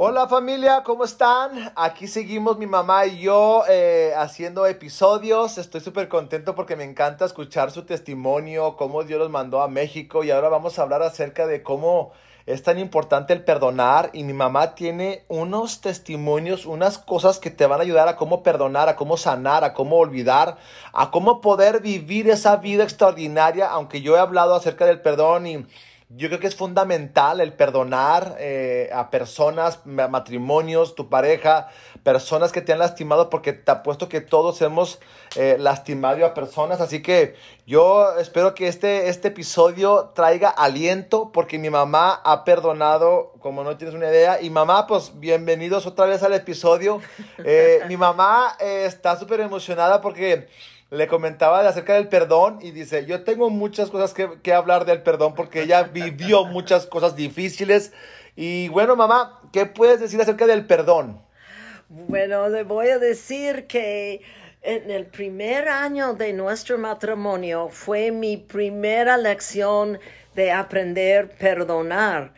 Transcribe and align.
Hola 0.00 0.28
familia, 0.28 0.84
¿cómo 0.84 1.02
están? 1.02 1.72
Aquí 1.74 2.06
seguimos 2.06 2.56
mi 2.56 2.68
mamá 2.68 3.06
y 3.06 3.18
yo 3.18 3.64
eh, 3.68 4.12
haciendo 4.16 4.64
episodios. 4.64 5.58
Estoy 5.58 5.80
súper 5.80 6.08
contento 6.08 6.54
porque 6.54 6.76
me 6.76 6.84
encanta 6.84 7.24
escuchar 7.24 7.72
su 7.72 7.82
testimonio, 7.82 8.76
cómo 8.76 9.02
Dios 9.02 9.18
los 9.18 9.28
mandó 9.28 9.60
a 9.60 9.66
México 9.66 10.22
y 10.22 10.30
ahora 10.30 10.50
vamos 10.50 10.78
a 10.78 10.82
hablar 10.82 11.02
acerca 11.02 11.48
de 11.48 11.64
cómo 11.64 12.12
es 12.46 12.62
tan 12.62 12.78
importante 12.78 13.32
el 13.32 13.42
perdonar 13.42 14.10
y 14.12 14.22
mi 14.22 14.34
mamá 14.34 14.76
tiene 14.76 15.24
unos 15.26 15.80
testimonios, 15.80 16.64
unas 16.64 16.98
cosas 16.98 17.40
que 17.40 17.50
te 17.50 17.66
van 17.66 17.80
a 17.80 17.82
ayudar 17.82 18.06
a 18.06 18.14
cómo 18.14 18.44
perdonar, 18.44 18.88
a 18.88 18.94
cómo 18.94 19.16
sanar, 19.16 19.64
a 19.64 19.74
cómo 19.74 19.96
olvidar, 19.96 20.58
a 20.92 21.10
cómo 21.10 21.40
poder 21.40 21.80
vivir 21.80 22.30
esa 22.30 22.54
vida 22.58 22.84
extraordinaria, 22.84 23.66
aunque 23.66 24.00
yo 24.00 24.14
he 24.14 24.20
hablado 24.20 24.54
acerca 24.54 24.86
del 24.86 25.00
perdón 25.00 25.48
y 25.48 25.66
yo 26.10 26.28
creo 26.28 26.40
que 26.40 26.46
es 26.46 26.56
fundamental 26.56 27.40
el 27.40 27.52
perdonar 27.52 28.36
eh, 28.38 28.88
a 28.94 29.10
personas, 29.10 29.84
matrimonios, 29.84 30.94
tu 30.94 31.10
pareja, 31.10 31.68
personas 32.02 32.50
que 32.50 32.62
te 32.62 32.72
han 32.72 32.78
lastimado, 32.78 33.28
porque 33.28 33.52
te 33.52 33.70
apuesto 33.70 34.08
que 34.08 34.22
todos 34.22 34.62
hemos 34.62 35.00
eh, 35.36 35.56
lastimado 35.58 36.24
a 36.24 36.32
personas. 36.32 36.80
Así 36.80 37.02
que 37.02 37.34
yo 37.66 38.18
espero 38.18 38.54
que 38.54 38.68
este, 38.68 39.10
este 39.10 39.28
episodio 39.28 40.12
traiga 40.14 40.48
aliento, 40.48 41.30
porque 41.30 41.58
mi 41.58 41.68
mamá 41.68 42.22
ha 42.24 42.42
perdonado, 42.42 43.34
como 43.40 43.62
no 43.62 43.76
tienes 43.76 43.94
una 43.94 44.08
idea. 44.08 44.40
Y 44.40 44.48
mamá, 44.48 44.86
pues 44.86 45.12
bienvenidos 45.20 45.86
otra 45.86 46.06
vez 46.06 46.22
al 46.22 46.32
episodio. 46.32 47.02
Eh, 47.44 47.80
mi 47.86 47.98
mamá 47.98 48.56
está 48.60 49.18
súper 49.18 49.40
emocionada 49.40 50.00
porque 50.00 50.48
le 50.90 51.06
comentaba 51.06 51.60
acerca 51.68 51.94
del 51.94 52.08
perdón 52.08 52.58
y 52.62 52.70
dice, 52.70 53.04
yo 53.06 53.22
tengo 53.22 53.50
muchas 53.50 53.90
cosas 53.90 54.14
que, 54.14 54.40
que, 54.42 54.52
hablar 54.52 54.86
del 54.86 55.02
perdón 55.02 55.34
porque 55.34 55.62
ella 55.62 55.82
vivió 55.82 56.44
muchas 56.46 56.86
cosas 56.86 57.14
difíciles. 57.14 57.92
Y 58.36 58.68
bueno, 58.68 58.96
mamá, 58.96 59.40
¿qué 59.52 59.66
puedes 59.66 60.00
decir 60.00 60.20
acerca 60.20 60.46
del 60.46 60.66
perdón? 60.66 61.20
Bueno, 61.88 62.48
le 62.48 62.62
voy 62.64 62.88
a 62.88 62.98
decir 62.98 63.66
que 63.66 64.22
en 64.62 64.90
el 64.90 65.06
primer 65.06 65.68
año 65.68 66.14
de 66.14 66.32
nuestro 66.32 66.78
matrimonio 66.78 67.68
fue 67.70 68.10
mi 68.10 68.36
primera 68.36 69.16
lección 69.16 69.98
de 70.34 70.52
aprender 70.52 71.30
a 71.32 71.38
perdonar. 71.38 72.32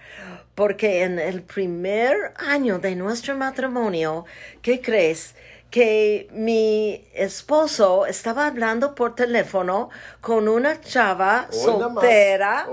Porque 0.54 1.02
en 1.02 1.18
el 1.18 1.42
primer 1.42 2.32
año 2.36 2.78
de 2.78 2.94
nuestro 2.94 3.36
matrimonio, 3.36 4.24
¿qué 4.62 4.80
crees? 4.80 5.34
Que 5.70 6.28
mi 6.32 7.08
esposo 7.14 8.04
estaba 8.06 8.46
hablando 8.46 8.94
por 8.94 9.14
teléfono 9.14 9.90
con 10.20 10.48
una 10.48 10.80
chava 10.80 11.46
soltera 11.50 12.68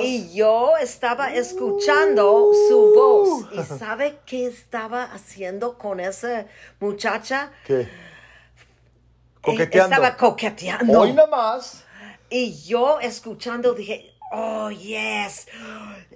y 0.00 0.34
yo 0.34 0.76
estaba 0.76 1.32
escuchando 1.32 2.50
su 2.68 2.76
uh. 2.76 2.94
voz. 2.94 3.46
¿Y 3.52 3.62
sabe 3.62 4.18
qué 4.26 4.46
estaba 4.46 5.04
haciendo 5.04 5.78
con 5.78 6.00
esa 6.00 6.46
muchacha? 6.80 7.52
¿Qué? 7.64 7.88
Coqueteando. 9.40 9.94
Estaba 9.94 10.16
coqueteando. 10.16 11.00
Hoy 11.00 11.16
más. 11.30 11.84
Y 12.30 12.60
yo 12.64 12.98
escuchando 12.98 13.74
dije, 13.74 14.12
oh, 14.32 14.70
yes, 14.70 15.46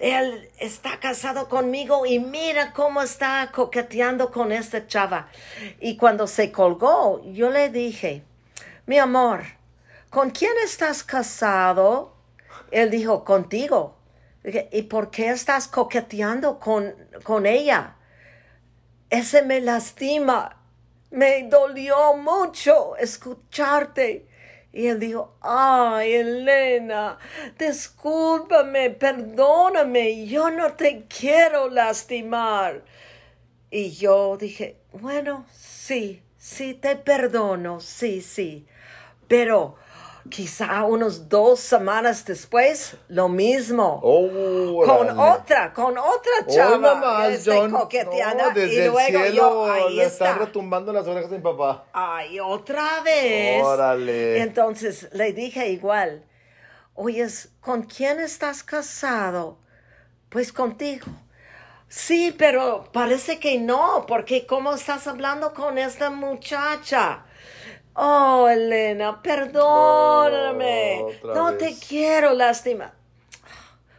él 0.00 0.50
está 0.58 1.00
casado 1.00 1.48
conmigo 1.48 2.06
y 2.06 2.18
mira 2.18 2.72
cómo 2.72 3.02
está 3.02 3.50
coqueteando 3.52 4.30
con 4.30 4.52
esta 4.52 4.86
chava. 4.86 5.28
Y 5.80 5.96
cuando 5.96 6.26
se 6.26 6.52
colgó, 6.52 7.22
yo 7.24 7.50
le 7.50 7.68
dije, 7.70 8.22
mi 8.86 8.98
amor, 8.98 9.42
¿con 10.10 10.30
quién 10.30 10.52
estás 10.64 11.02
casado? 11.02 12.14
Él 12.70 12.90
dijo, 12.90 13.24
contigo. 13.24 13.96
¿Y 14.44 14.82
por 14.82 15.10
qué 15.10 15.30
estás 15.30 15.66
coqueteando 15.66 16.58
con, 16.58 16.94
con 17.24 17.44
ella? 17.44 17.96
Ese 19.10 19.42
me 19.42 19.60
lastima. 19.60 20.54
Me 21.10 21.48
dolió 21.48 22.14
mucho 22.14 22.96
escucharte. 22.96 24.27
Y 24.78 24.86
él 24.86 25.00
dijo, 25.00 25.34
ay, 25.40 26.12
Elena, 26.12 27.18
discúlpame, 27.58 28.90
perdóname, 28.90 30.24
yo 30.24 30.52
no 30.52 30.74
te 30.74 31.06
quiero 31.08 31.68
lastimar. 31.68 32.84
Y 33.72 33.90
yo 33.90 34.36
dije, 34.36 34.76
bueno, 34.92 35.46
sí, 35.52 36.22
sí, 36.36 36.74
te 36.74 36.94
perdono, 36.94 37.80
sí, 37.80 38.20
sí. 38.20 38.68
Pero 39.26 39.74
quizá 40.30 40.84
unos 40.84 41.28
dos 41.28 41.60
semanas 41.60 42.24
después, 42.24 42.96
lo 43.08 43.28
mismo. 43.28 44.00
Oh, 44.02 44.82
con 44.84 45.18
otra, 45.18 45.72
con 45.72 45.96
otra 45.96 46.46
chava. 46.46 47.22
Oh, 47.24 47.28
estoy 47.28 47.70
coqueteando. 47.70 48.60
y 48.60 48.86
luego 48.86 49.26
yo, 49.26 49.70
ahí 49.70 49.96
le 49.96 50.04
está. 50.04 50.34
retumbando 50.34 50.92
las 50.92 51.06
orejas 51.06 51.30
de 51.30 51.38
mi 51.38 51.42
papá. 51.42 51.86
Ay, 51.92 52.38
otra 52.40 53.00
vez. 53.02 53.62
Órale. 53.62 54.42
Entonces 54.42 55.08
le 55.12 55.32
dije 55.32 55.68
igual, 55.70 56.24
oyes, 56.94 57.50
¿con 57.60 57.82
quién 57.82 58.20
estás 58.20 58.62
casado? 58.62 59.58
Pues 60.28 60.52
contigo. 60.52 61.06
Sí, 61.88 62.34
pero 62.36 62.84
parece 62.92 63.38
que 63.38 63.58
no, 63.58 64.04
porque 64.06 64.46
¿cómo 64.46 64.74
estás 64.74 65.06
hablando 65.06 65.54
con 65.54 65.78
esta 65.78 66.10
muchacha? 66.10 67.24
Oh, 68.00 68.48
Elena, 68.48 69.20
perdóname. 69.20 71.04
No, 71.24 71.54
te 71.54 71.74
quiero 71.76 72.32
lastimar. 72.32 72.92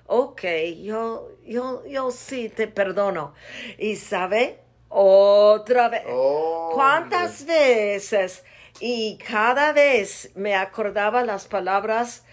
Ok, 0.07 0.43
yo, 0.81 1.27
yo, 1.45 1.85
yo 1.85 2.09
sí 2.09 2.47
te 2.47 2.69
perdono. 2.69 3.33
Y 3.77 3.97
sabe, 3.97 4.61
otra 4.87 5.89
vez. 5.89 6.03
Oh, 6.07 6.71
¿Cuántas 6.73 7.45
veces? 7.45 8.45
Y 8.79 9.17
cada 9.17 9.73
vez 9.73 10.31
me 10.33 10.55
acordaba 10.55 11.25
las 11.25 11.45
palabras 11.45 12.23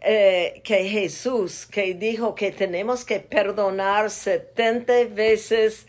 eh, 0.00 0.62
que 0.64 0.88
Jesús, 0.88 1.66
que 1.66 1.92
dijo 1.92 2.34
que 2.34 2.52
tenemos 2.52 3.04
que 3.04 3.20
perdonar 3.20 4.10
70 4.10 5.04
veces 5.10 5.86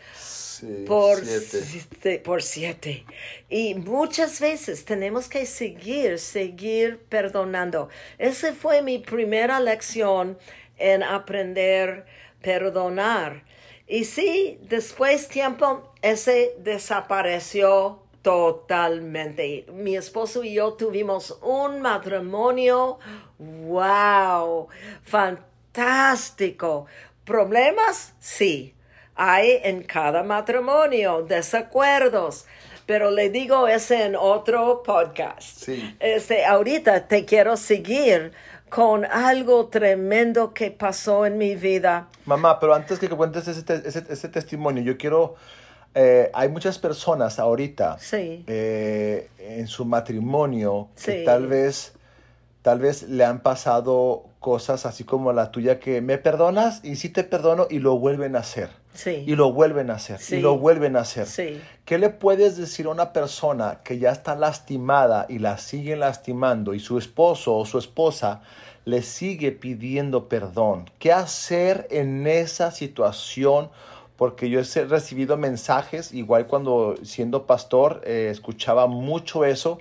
por, 0.88 1.24
siete. 1.26 2.20
por 2.20 2.42
siete. 2.42 3.06
Y 3.50 3.76
muchas 3.76 4.40
veces 4.40 4.86
tenemos 4.86 5.28
que 5.28 5.46
seguir, 5.46 6.20
seguir 6.20 7.00
perdonando. 7.10 7.90
Esa 8.18 8.54
fue 8.54 8.82
mi 8.82 9.00
primera 9.00 9.60
lección 9.60 10.38
en 10.78 11.04
aprender 11.04 12.06
a 12.08 12.44
perdonar. 12.44 13.44
Y 13.88 14.06
sí, 14.06 14.60
después 14.62 15.28
tiempo, 15.28 15.92
ese 16.02 16.56
desapareció 16.60 18.04
totalmente. 18.22 19.66
Mi 19.74 19.96
esposo 19.96 20.44
y 20.44 20.54
yo 20.54 20.74
tuvimos 20.74 21.38
un 21.42 21.82
matrimonio, 21.82 23.00
wow, 23.40 24.68
fantástico. 25.02 26.86
¿Problemas? 27.26 28.14
Sí 28.20 28.76
hay 29.16 29.60
en 29.64 29.84
cada 29.84 30.24
matrimonio 30.24 31.24
desacuerdos. 31.24 32.46
Pero 32.86 33.12
le 33.12 33.30
digo 33.30 33.68
ese 33.68 34.06
en 34.06 34.16
otro 34.16 34.84
podcast. 34.84 35.70
Este, 36.00 36.46
ahorita 36.46 37.08
te 37.08 37.24
quiero 37.24 37.56
seguir 37.56 38.34
con 38.70 39.06
algo 39.06 39.68
tremendo 39.68 40.54
que 40.54 40.72
pasó 40.72 41.26
en 41.26 41.38
mi 41.38 41.56
vida. 41.56 42.08
Mamá, 42.26 42.60
pero 42.60 42.74
antes 42.74 43.00
que 43.00 43.08
cuentes 43.08 43.48
ese, 43.48 43.64
ese, 43.86 44.30
testimonio, 44.30 44.84
yo 44.84 44.98
quiero... 44.98 45.36
Eh, 45.96 46.32
hay 46.34 46.50
muchas 46.50 46.80
personas 46.80 47.38
ahorita 47.38 48.00
sí. 48.00 48.44
Eh, 48.48 49.30
en 49.38 49.68
su 49.68 49.86
matrimonio 49.86 50.88
que 51.06 51.24
tal 51.24 51.46
vez 51.46 51.94
tal 52.64 52.80
vez 52.80 53.04
le 53.04 53.24
han 53.26 53.42
pasado 53.42 54.24
cosas 54.40 54.88
así 54.88 55.04
como 55.04 55.34
la 55.34 55.52
tuya 55.52 55.80
que 55.80 56.02
me 56.02 56.18
perdonas 56.18 56.84
y 56.84 56.96
sí 56.96 57.10
te 57.10 57.24
perdono 57.24 57.68
y 57.70 57.78
lo 57.78 58.00
vuelven 58.00 58.36
a 58.36 58.40
hacer. 58.40 58.70
Sí. 58.94 59.24
Y 59.26 59.36
lo 59.36 59.52
vuelven 59.52 59.90
a 59.90 59.96
hacer. 59.96 60.20
Y 60.30 60.42
lo 60.42 60.58
vuelven 60.58 60.96
a 60.96 61.02
hacer. 61.02 61.28
Sí. 61.28 61.62
¿Qué 61.86 61.98
le 61.98 62.10
puedes 62.10 62.58
decir 62.58 62.86
a 62.86 62.90
una 62.90 63.12
persona 63.14 63.82
que 63.84 64.00
ya 64.00 64.12
está 64.12 64.36
lastimada 64.36 65.26
y 65.30 65.40
la 65.40 65.58
siguen 65.58 66.00
lastimando 66.00 66.74
y 66.74 66.80
su 66.80 66.98
esposo 66.98 67.56
o 67.56 67.66
su 67.66 67.78
esposa 67.78 68.42
le 68.86 69.02
sigue 69.02 69.52
pidiendo 69.52 70.30
perdón? 70.30 70.90
¿Qué 71.00 71.12
hacer 71.12 71.88
en 71.92 72.28
esa 72.28 72.72
situación? 72.72 73.70
Porque 74.16 74.50
yo 74.50 74.60
he 74.60 74.86
recibido 74.86 75.38
mensajes, 75.38 76.14
igual 76.14 76.46
cuando 76.48 76.96
siendo 77.04 77.46
pastor, 77.48 78.02
eh, 78.06 78.30
escuchaba 78.32 78.88
mucho 78.88 79.44
eso 79.44 79.80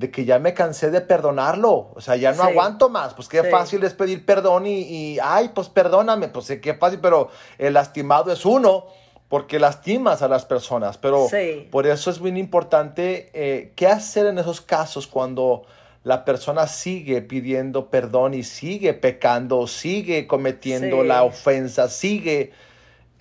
de 0.00 0.10
que 0.10 0.24
ya 0.24 0.38
me 0.38 0.54
cansé 0.54 0.90
de 0.90 1.00
perdonarlo, 1.02 1.90
o 1.94 2.00
sea, 2.00 2.16
ya 2.16 2.32
no 2.32 2.42
Sí. 2.42 2.48
aguanto 2.48 2.88
más, 2.88 3.14
pues 3.14 3.28
qué 3.28 3.42
Sí. 3.42 3.48
fácil 3.50 3.84
es 3.84 3.94
pedir 3.94 4.24
perdón 4.26 4.66
y, 4.66 4.80
y, 4.80 5.18
ay, 5.22 5.50
pues 5.54 5.68
perdóname, 5.68 6.28
pues 6.28 6.46
sí, 6.46 6.60
qué 6.60 6.74
fácil, 6.74 6.98
pero 7.00 7.28
el 7.58 7.74
lastimado 7.74 8.32
es 8.32 8.44
uno, 8.46 8.86
porque 9.28 9.60
lastimas 9.60 10.22
a 10.22 10.28
las 10.28 10.44
personas, 10.46 10.98
pero 10.98 11.28
Sí. 11.28 11.68
por 11.70 11.86
eso 11.86 12.10
es 12.10 12.18
muy 12.20 12.30
importante 12.38 13.30
eh, 13.34 13.72
qué 13.76 13.86
hacer 13.86 14.26
en 14.26 14.38
esos 14.38 14.60
casos 14.60 15.06
cuando 15.06 15.62
la 16.02 16.24
persona 16.24 16.66
sigue 16.66 17.20
pidiendo 17.20 17.90
perdón 17.90 18.32
y 18.32 18.42
sigue 18.42 18.94
pecando, 18.94 19.66
sigue 19.66 20.26
cometiendo 20.26 21.04
la 21.04 21.22
ofensa, 21.24 21.88
sigue 21.90 22.52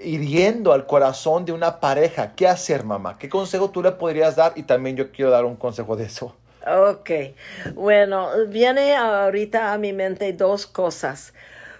hiriendo 0.01 0.71
al 0.71 0.85
corazón 0.85 1.43
de 1.43 1.51
una 1.51 1.81
pareja. 1.81 2.33
¿Qué 2.35 2.47
hacer, 2.47 2.85
mamá? 2.85 3.17
¿Qué 3.17 3.27
consejo 3.27 3.69
tú 3.69 3.81
le 3.83 3.91
podrías 3.91 4.37
dar? 4.37 4.53
Y 4.55 4.63
también 4.63 4.95
yo 4.95 5.11
quiero 5.11 5.29
dar 5.29 5.43
un 5.43 5.57
consejo 5.57 5.97
de 5.97 6.05
eso. 6.05 6.35
Ok, 6.67 7.09
bueno, 7.73 8.31
viene 8.47 8.93
ahorita 8.93 9.71
a 9.71 9.77
mi 9.77 9.93
mente 9.93 10.33
dos 10.33 10.65
cosas. 10.65 11.33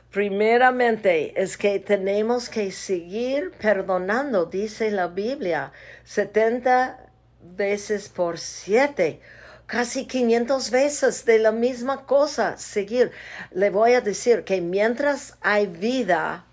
Primeramente 0.09 1.39
es 1.39 1.57
que 1.57 1.79
tenemos 1.79 2.49
que 2.49 2.71
seguir 2.71 3.51
perdonando, 3.51 4.45
dice 4.45 4.89
la 4.89 5.07
Biblia, 5.07 5.73
70 6.05 6.97
veces 7.41 8.07
por 8.07 8.39
7, 8.39 9.19
casi 9.65 10.07
500 10.07 10.71
veces 10.71 11.25
de 11.25 11.39
la 11.39 11.51
misma 11.51 12.05
cosa, 12.05 12.57
seguir. 12.57 13.11
Le 13.51 13.69
voy 13.69 13.93
a 13.93 14.01
decir 14.01 14.45
que 14.45 14.61
mientras 14.61 15.37
hay 15.41 15.67
vida, 15.67 16.45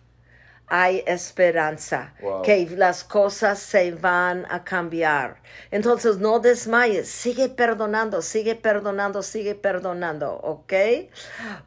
hay 0.68 1.02
esperanza, 1.06 2.14
Wow. 2.20 2.42
que 2.42 2.68
las 2.76 3.04
cosas 3.04 3.58
se 3.58 3.92
van 3.92 4.46
a 4.50 4.64
cambiar. 4.64 5.40
Entonces 5.70 6.18
no 6.18 6.40
desmayes, 6.40 7.08
sigue 7.08 7.48
perdonando, 7.48 8.20
sigue 8.22 8.54
perdonando, 8.56 9.22
sigue 9.22 9.54
perdonando, 9.54 10.34
¿ok? 10.42 10.72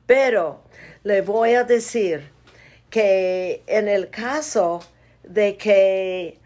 Pero 0.06 0.64
le 1.04 1.22
voy 1.22 1.54
a 1.56 1.64
decir 1.64 2.30
que 2.90 3.64
en 3.68 3.88
el 3.88 4.10
caso 4.10 4.82
de 5.24 5.56
que 5.56 6.40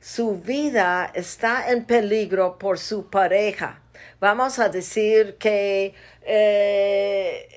su 0.00 0.36
vida 0.38 1.10
está 1.14 1.70
en 1.70 1.84
peligro 1.84 2.58
por 2.58 2.78
su 2.78 3.08
pareja, 3.08 3.80
vamos 4.20 4.58
a 4.58 4.68
decir 4.68 5.36
que 5.38 5.94
eh, 6.22 7.48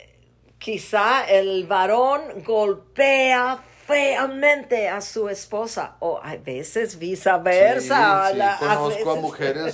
quizá 0.58 1.26
el 1.30 1.66
varón 1.68 2.22
golpea 2.46 3.64
feamente 3.90 4.88
a 4.88 5.02
su 5.02 5.28
esposa 5.30 5.96
o 6.00 6.20
a 6.24 6.36
veces 6.38 6.98
viceversa. 7.00 8.32
La- 8.34 8.54
a 8.56 8.76
veces- 8.90 9.04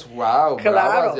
wow, 0.07 0.57
Claro. 0.71 1.15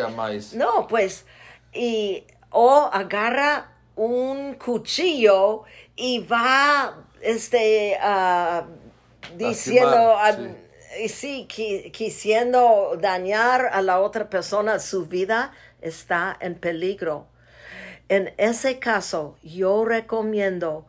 No, 0.54 0.88
pues, 0.88 1.26
y, 1.74 2.26
o 2.52 2.90
agarra 2.92 3.72
un 3.96 4.56
cuchillo 4.56 5.64
y 5.96 6.20
va, 6.26 6.98
este, 7.22 7.98
diciendo, 9.38 10.16
sí, 11.10 11.48
qui- 11.50 11.92
quisiendo 11.92 12.96
dañar 13.00 13.70
a 13.74 13.82
la 13.82 14.00
otra 14.00 14.30
persona, 14.30 14.80
su 14.80 15.06
vida 15.08 15.52
está 15.82 16.36
en 16.40 16.56
peligro. 16.56 17.28
En 18.08 18.34
ese 18.38 18.80
caso, 18.80 19.36
yo 19.44 19.84
recomiendo 19.84 20.86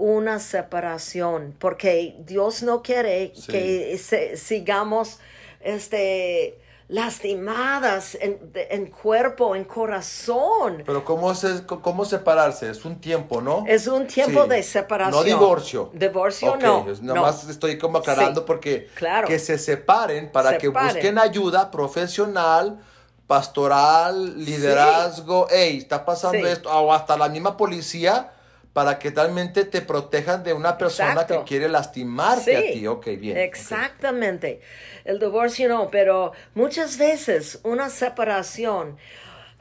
una 0.00 0.38
separación, 0.38 1.54
porque 1.58 2.16
Dios 2.20 2.62
no 2.62 2.82
quiere 2.82 3.32
Sí. 3.36 3.46
que 3.52 3.98
se- 3.98 4.36
sigamos 4.38 5.18
este, 5.60 6.58
lastimadas 6.88 8.16
en, 8.20 8.50
en 8.70 8.86
cuerpo, 8.86 9.54
en 9.54 9.64
corazón. 9.64 10.82
Pero 10.86 11.04
¿cómo, 11.04 11.34
se, 11.34 11.66
¿cómo 11.66 12.04
separarse? 12.06 12.70
Es 12.70 12.84
un 12.86 12.98
tiempo, 13.00 13.42
¿no? 13.42 13.64
Es 13.68 13.86
un 13.86 14.06
tiempo 14.06 14.44
Sí. 14.44 14.48
de 14.48 14.62
separación. 14.62 15.20
No 15.20 15.22
divorcio. 15.22 15.90
Divorcio 15.92 16.52
Ok, 16.54 16.62
no. 16.62 16.86
Nomás 17.02 17.46
estoy 17.48 17.76
como 17.78 17.98
aclarando 17.98 18.40
Sí, 18.40 18.44
porque 18.46 18.88
claro. 18.94 19.28
que 19.28 19.38
se 19.38 19.58
separen 19.58 20.32
para 20.32 20.56
que 20.56 20.68
busquen 20.68 21.18
ayuda 21.18 21.70
profesional, 21.70 22.80
pastoral, 23.26 24.42
liderazgo. 24.44 25.46
Ey, 25.50 25.76
está 25.78 26.04
pasando 26.04 26.46
esto. 26.46 26.70
O 26.70 26.92
hasta 26.92 27.16
la 27.18 27.28
misma 27.28 27.56
policía 27.56 28.32
para 28.72 28.98
que 28.98 29.10
realmente 29.10 29.64
te 29.64 29.82
protejan 29.82 30.44
de 30.44 30.52
una 30.52 30.78
persona 30.78 31.12
Exacto. 31.12 31.40
que 31.40 31.44
quiere 31.44 31.68
lastimarte 31.68 32.56
a 32.56 32.72
ti. 32.72 32.86
Ok, 32.86 33.06
bien. 33.18 33.36
Exactamente. 33.36 34.60
El 35.04 35.18
divorcio 35.18 35.68
no, 35.68 35.90
pero 35.90 36.32
muchas 36.54 36.96
veces 36.96 37.58
una 37.64 37.90
separación 37.90 38.96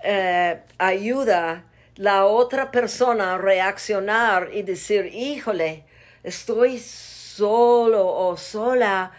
eh, 0.03 0.61
ayuda 0.77 1.65
la 1.95 2.25
otra 2.25 2.71
persona 2.71 3.33
a 3.33 3.37
reaccionar 3.37 4.49
y 4.53 4.61
decir, 4.61 5.07
híjole, 5.07 5.85
estoy 6.23 6.79
solo 6.79 8.07
o 8.07 8.37
sola 8.37 9.11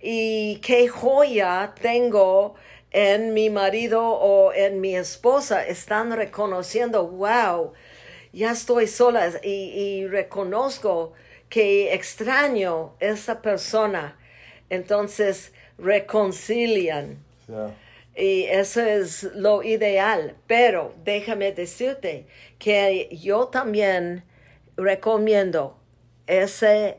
y 0.00 0.56
qué 0.56 0.88
joya 0.88 1.72
tengo 1.80 2.54
en 2.90 3.32
mi 3.32 3.48
marido 3.48 4.02
o 4.02 4.52
en 4.52 4.80
mi 4.80 4.96
esposa. 4.96 5.66
Están 5.66 6.12
reconociendo, 6.12 7.06
wow, 7.06 7.72
ya 8.36 8.52
estoy 8.52 8.86
sola 8.86 9.32
y, 9.42 9.48
y 9.48 10.06
reconozco 10.06 11.14
que 11.48 11.94
extraño 11.94 12.94
esa 13.00 13.40
persona. 13.42 14.18
Entonces 14.68 15.52
reconcilian. 15.78 17.18
Y 18.14 18.44
eso 18.44 18.82
es 18.82 19.24
lo 19.34 19.62
ideal. 19.62 20.36
Pero 20.46 20.94
déjame 21.04 21.52
decirte 21.52 22.26
que 22.58 23.08
yo 23.12 23.48
también 23.48 24.24
recomiendo 24.76 25.78
ese 26.26 26.98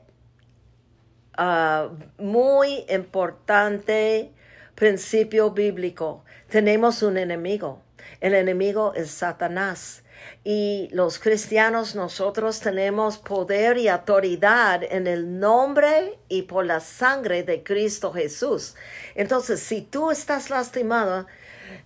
ah, 1.38 1.90
muy 2.18 2.86
importante 2.90 4.32
principio 4.76 5.52
bíblico. 5.52 6.24
Tenemos 6.50 7.04
un 7.04 7.18
enemigo. 7.18 7.82
El 8.22 8.34
enemigo 8.36 8.94
es 8.96 9.12
Satanás. 9.12 10.04
Y 10.44 10.90
los 10.92 11.20
cristianos 11.20 11.96
nosotros 11.96 12.60
tenemos 12.60 13.18
poder 13.18 13.78
y 13.78 13.88
autoridad 13.88 14.82
en 14.84 15.08
el 15.08 15.40
nombre 15.40 16.18
y 16.30 16.44
por 16.44 16.66
la 16.66 16.80
sangre 16.80 17.44
de 17.44 17.64
Cristo 17.64 18.14
Jesús. 18.14 18.76
Entonces, 19.16 19.60
si 19.60 19.82
tú 19.82 20.12
estás 20.12 20.50
lastimado 20.50 21.28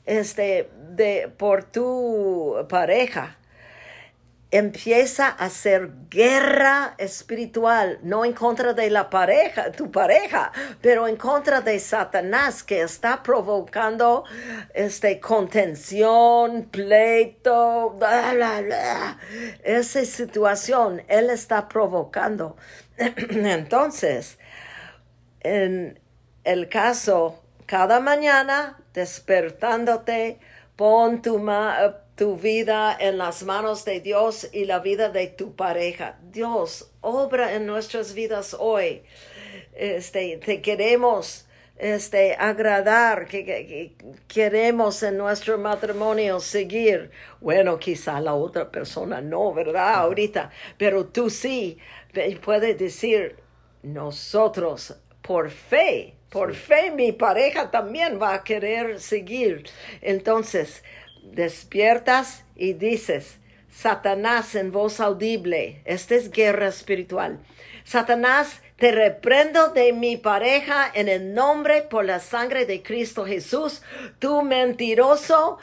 este, 0.05 0.69
de, 0.91 1.31
por 1.37 1.63
tu 1.63 2.65
pareja, 2.69 3.37
empieza 4.51 5.27
a 5.27 5.45
hacer 5.45 5.91
guerra 6.09 6.95
espiritual, 6.97 7.99
no 8.03 8.25
en 8.25 8.33
contra 8.33 8.73
de 8.73 8.89
la 8.89 9.09
pareja, 9.09 9.71
tu 9.71 9.89
pareja, 9.89 10.51
pero 10.81 11.07
en 11.07 11.15
contra 11.15 11.61
de 11.61 11.79
Satanás 11.79 12.61
que 12.61 12.81
está 12.81 13.23
provocando 13.23 14.25
este 14.73 15.21
contención, 15.21 16.67
pleito. 16.69 17.97
Esa 19.63 20.05
situación 20.05 21.01
él 21.07 21.29
está 21.29 21.69
provocando. 21.69 22.57
Entonces, 22.97 24.37
en 25.39 25.97
el 26.43 26.67
caso, 26.67 27.41
cada 27.65 28.01
mañana 28.01 28.77
despertándote, 28.93 30.39
pon 30.75 31.21
tu, 31.21 31.39
ma- 31.39 32.01
tu 32.21 32.37
vida 32.37 32.95
en 32.99 33.17
las 33.17 33.41
manos 33.41 33.83
de 33.83 33.99
Dios 33.99 34.47
y 34.53 34.65
la 34.65 34.77
vida 34.77 35.09
de 35.09 35.25
tu 35.25 35.55
pareja. 35.55 36.19
Dios, 36.31 36.91
obra 37.01 37.55
en 37.55 37.65
nuestras 37.65 38.13
vidas 38.13 38.55
hoy. 38.59 39.01
Este, 39.73 40.37
te 40.37 40.61
queremos 40.61 41.47
este, 41.77 42.35
agradar, 42.35 43.25
que, 43.27 43.43
que- 43.43 43.65
que 43.65 43.95
queremos 44.27 45.01
en 45.01 45.17
nuestro 45.17 45.57
matrimonio 45.57 46.39
seguir. 46.39 47.09
Bueno, 47.39 47.79
quizá 47.79 48.19
la 48.21 48.35
otra 48.35 48.69
persona 48.69 49.19
no, 49.19 49.51
¿verdad? 49.51 49.95
Ahorita, 49.95 50.51
pero 50.77 51.07
tú 51.07 51.27
sí 51.31 51.79
puedes 52.45 52.77
decir, 52.77 53.35
nosotros 53.81 54.95
por 55.23 55.49
fe, 55.49 56.13
por 56.29 56.53
fe 56.53 56.91
mi 56.91 57.13
pareja 57.13 57.71
también 57.71 58.21
va 58.21 58.35
a 58.35 58.43
querer 58.43 58.99
seguir. 58.99 59.65
Entonces, 60.01 60.83
despiertas 61.31 62.43
y 62.55 62.73
dices, 62.73 63.37
Satanás 63.71 64.55
en 64.55 64.71
voz 64.71 64.99
audible, 64.99 65.81
esta 65.85 66.15
es 66.15 66.29
guerra 66.31 66.67
espiritual. 66.67 67.39
Satanás, 67.83 68.61
te 68.77 68.91
reprendo 68.91 69.69
de 69.69 69.93
mi 69.93 70.17
pareja 70.17 70.89
en 70.93 71.07
el 71.07 71.33
nombre 71.33 71.83
por 71.83 72.03
la 72.05 72.19
sangre 72.19 72.65
de 72.65 72.81
Cristo 72.81 73.25
Jesús, 73.25 73.81
tú 74.19 74.41
mentiroso, 74.41 75.59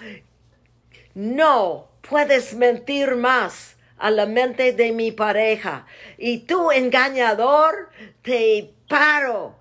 no 1.15 1.89
puedes 2.09 2.55
mentir 2.55 3.17
más 3.17 3.77
a 3.99 4.11
la 4.11 4.27
mente 4.27 4.73
de 4.73 4.93
mi 4.93 5.13
pareja. 5.13 5.87
Y 6.17 6.39
tú, 6.39 6.71
engañador, 6.71 7.91
te 8.23 8.73
paro. 8.89 9.59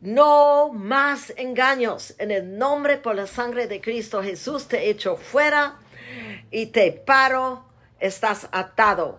No 0.00 0.70
más 0.72 1.32
engaños. 1.36 2.14
En 2.18 2.30
el 2.30 2.56
nombre 2.56 2.98
por 2.98 3.16
la 3.16 3.26
sangre 3.26 3.66
de 3.66 3.80
Cristo 3.80 4.22
Jesús 4.22 4.68
te 4.68 4.90
echo 4.90 5.16
fuera 5.16 5.80
y 6.52 6.66
te 6.66 6.92
paro. 6.92 7.64
Estás 7.98 8.48
atado. 8.52 9.18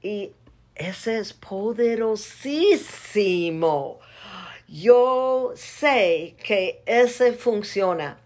Y 0.00 0.30
ese 0.76 1.18
es 1.18 1.32
poderosísimo. 1.32 3.98
Yo 4.68 5.52
sé 5.56 6.36
que 6.44 6.80
ese 6.86 7.32
funciona. 7.32 8.18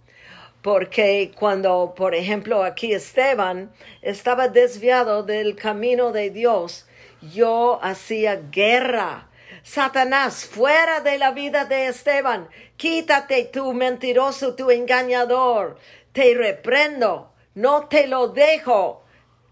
Porque 0.61 1.33
cuando, 1.39 1.95
por 1.97 2.15
ejemplo, 2.15 2.65
aquí 2.65 2.93
Esteban 2.93 3.73
estaba 4.03 4.49
desviado 4.49 5.23
del 5.23 5.57
camino 5.57 6.13
de 6.13 6.29
Dios, 6.29 6.87
yo 7.23 7.81
hacía 7.83 8.43
guerra 8.51 9.28
Satanás, 9.69 10.47
fuera 10.47 11.03
de 11.03 11.19
la 11.19 11.33
vida 11.33 11.67
de 11.67 11.89
Esteban, 11.89 12.49
quítate 12.79 13.51
tú 13.53 13.75
mentiroso, 13.75 14.55
tu 14.55 14.71
engañador, 14.71 15.77
te 16.13 16.35
reprendo, 16.35 17.35
no 17.55 17.87
te 17.87 18.07
lo 18.07 18.29
dejo. 18.29 19.05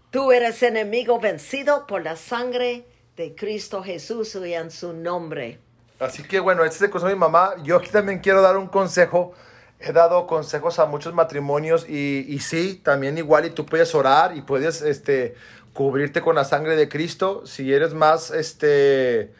Tú 0.09 0.31
eres 0.31 0.63
enemigo 0.63 1.19
vencido 1.19 1.85
por 1.85 2.01
la 2.01 2.15
sangre 2.15 2.83
de 3.15 3.35
Cristo 3.35 3.83
Jesús 3.83 4.33
y 4.43 4.55
en 4.55 4.71
su 4.71 4.91
nombre. 4.91 5.59
Así 5.99 6.23
que 6.23 6.39
bueno, 6.39 6.63
este 6.63 6.77
es 6.77 6.81
el 6.81 6.89
consejo 6.89 7.09
de 7.09 7.15
mi 7.15 7.19
mamá. 7.19 7.53
Yo 7.61 7.77
aquí 7.77 7.91
también 7.91 8.17
quiero 8.17 8.41
dar 8.41 8.57
un 8.57 8.69
consejo. 8.69 9.33
He 9.79 9.91
dado 9.91 10.25
consejos 10.25 10.79
a 10.79 10.87
muchos 10.87 11.13
matrimonios 11.13 11.87
y, 11.87 12.25
y 12.27 12.39
sí, 12.39 12.81
también 12.83 13.19
igual 13.19 13.45
y 13.45 13.51
tú 13.51 13.67
puedes 13.67 13.93
orar 13.93 14.35
y 14.35 14.41
puedes 14.41 14.81
este, 14.81 15.35
cubrirte 15.73 16.21
con 16.21 16.33
la 16.33 16.43
sangre 16.43 16.75
de 16.75 16.89
Cristo. 16.89 17.45
Si 17.45 17.71
eres 17.71 17.93
más, 17.93 18.31
este, 18.31 19.31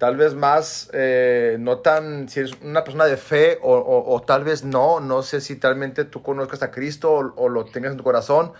tal 0.00 0.16
vez 0.16 0.34
más, 0.34 0.88
eh, 0.94 1.58
no 1.60 1.80
tan, 1.80 2.26
si 2.30 2.40
eres 2.40 2.52
una 2.62 2.84
persona 2.84 3.04
de 3.04 3.18
fe 3.18 3.58
o, 3.60 4.22
tal 4.26 4.44
vez 4.44 4.64
no, 4.64 4.98
no 4.98 5.20
sé 5.20 5.42
si 5.42 5.60
realmente 5.60 6.06
tú 6.06 6.22
conozcas 6.22 6.62
a 6.62 6.70
Cristo 6.70 7.34
o, 7.36 7.48
lo 7.50 7.66
tengas 7.66 7.92
en 7.92 7.98
tu 7.98 8.02
corazón, 8.02 8.52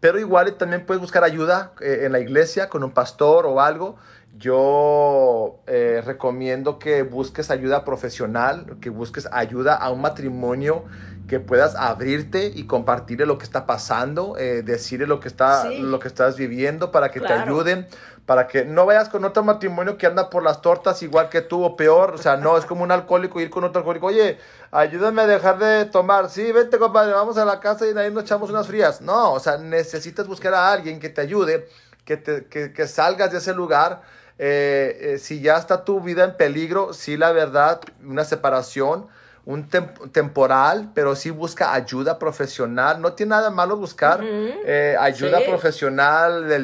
pero 0.00 0.18
igual 0.18 0.54
también 0.54 0.86
puedes 0.86 1.02
buscar 1.02 1.22
ayuda 1.22 1.72
eh, 1.82 2.04
en 2.04 2.12
la 2.12 2.20
iglesia 2.20 2.70
con 2.70 2.82
un 2.82 2.92
pastor 2.92 3.44
o 3.44 3.60
algo. 3.60 3.96
Yo 4.38 5.60
eh, 5.66 6.02
recomiendo 6.02 6.78
que 6.78 7.02
busques 7.02 7.50
ayuda 7.50 7.84
profesional, 7.84 8.78
que 8.80 8.88
busques 8.88 9.28
ayuda 9.32 9.74
a 9.74 9.90
un 9.90 10.00
matrimonio 10.00 10.84
que 11.28 11.40
puedas 11.40 11.74
abrirte 11.74 12.52
y 12.54 12.66
compartirle 12.66 13.26
lo 13.26 13.38
que 13.38 13.44
está 13.44 13.66
pasando, 13.66 14.34
decirle 14.34 15.06
lo 15.06 15.18
que, 15.18 15.28
está, 15.28 15.68
lo 15.70 15.98
que 15.98 16.08
estás 16.08 16.36
viviendo 16.36 16.92
para 16.92 17.10
que 17.10 17.20
te 17.20 17.32
ayuden 17.32 17.86
para 18.26 18.48
que 18.48 18.64
no 18.64 18.84
vayas 18.86 19.08
con 19.08 19.24
otro 19.24 19.44
matrimonio 19.44 19.96
que 19.96 20.06
anda 20.06 20.28
por 20.28 20.42
las 20.42 20.60
tortas 20.60 21.00
igual 21.02 21.28
que 21.28 21.40
tú 21.40 21.62
o 21.62 21.76
peor. 21.76 22.14
O 22.14 22.18
sea, 22.18 22.36
no 22.36 22.58
es 22.58 22.66
como 22.66 22.82
un 22.82 22.90
alcohólico 22.90 23.40
ir 23.40 23.50
con 23.50 23.62
otro 23.62 23.78
alcohólico. 23.78 24.06
Oye, 24.06 24.38
ayúdame 24.72 25.22
a 25.22 25.26
dejar 25.28 25.58
de 25.58 25.84
tomar. 25.84 26.28
Sí, 26.28 26.50
vente, 26.50 26.76
compadre, 26.78 27.12
vamos 27.12 27.38
a 27.38 27.44
la 27.44 27.60
casa 27.60 27.86
y 27.86 27.96
ahí 27.96 28.12
nos 28.12 28.24
echamos 28.24 28.50
unas 28.50 28.66
frías. 28.66 29.00
No, 29.00 29.32
o 29.32 29.40
sea, 29.40 29.58
necesitas 29.58 30.26
buscar 30.26 30.52
a 30.54 30.72
alguien 30.72 30.98
que 30.98 31.08
te 31.08 31.20
ayude, 31.20 31.68
que, 32.04 32.16
te, 32.16 32.46
que, 32.46 32.72
que 32.72 32.88
salgas 32.88 33.30
de 33.30 33.38
ese 33.38 33.54
lugar. 33.54 34.02
Eh, 34.38 34.98
eh, 35.00 35.18
si 35.18 35.40
ya 35.40 35.56
está 35.56 35.84
tu 35.84 36.00
vida 36.00 36.24
en 36.24 36.36
peligro, 36.36 36.92
sí, 36.92 37.16
la 37.16 37.30
verdad, 37.30 37.80
una 38.04 38.24
separación 38.24 39.06
un 39.46 39.68
temporal, 40.10 40.90
pero 40.92 41.14
sí 41.14 41.30
busca 41.30 41.72
ayuda 41.72 42.18
profesional. 42.18 43.00
No 43.00 43.12
tiene 43.12 43.30
nada 43.30 43.50
malo 43.50 43.76
buscar 43.76 44.20
eh, 44.22 44.96
ayuda 44.98 45.40
profesional 45.46 46.48
de, 46.48 46.58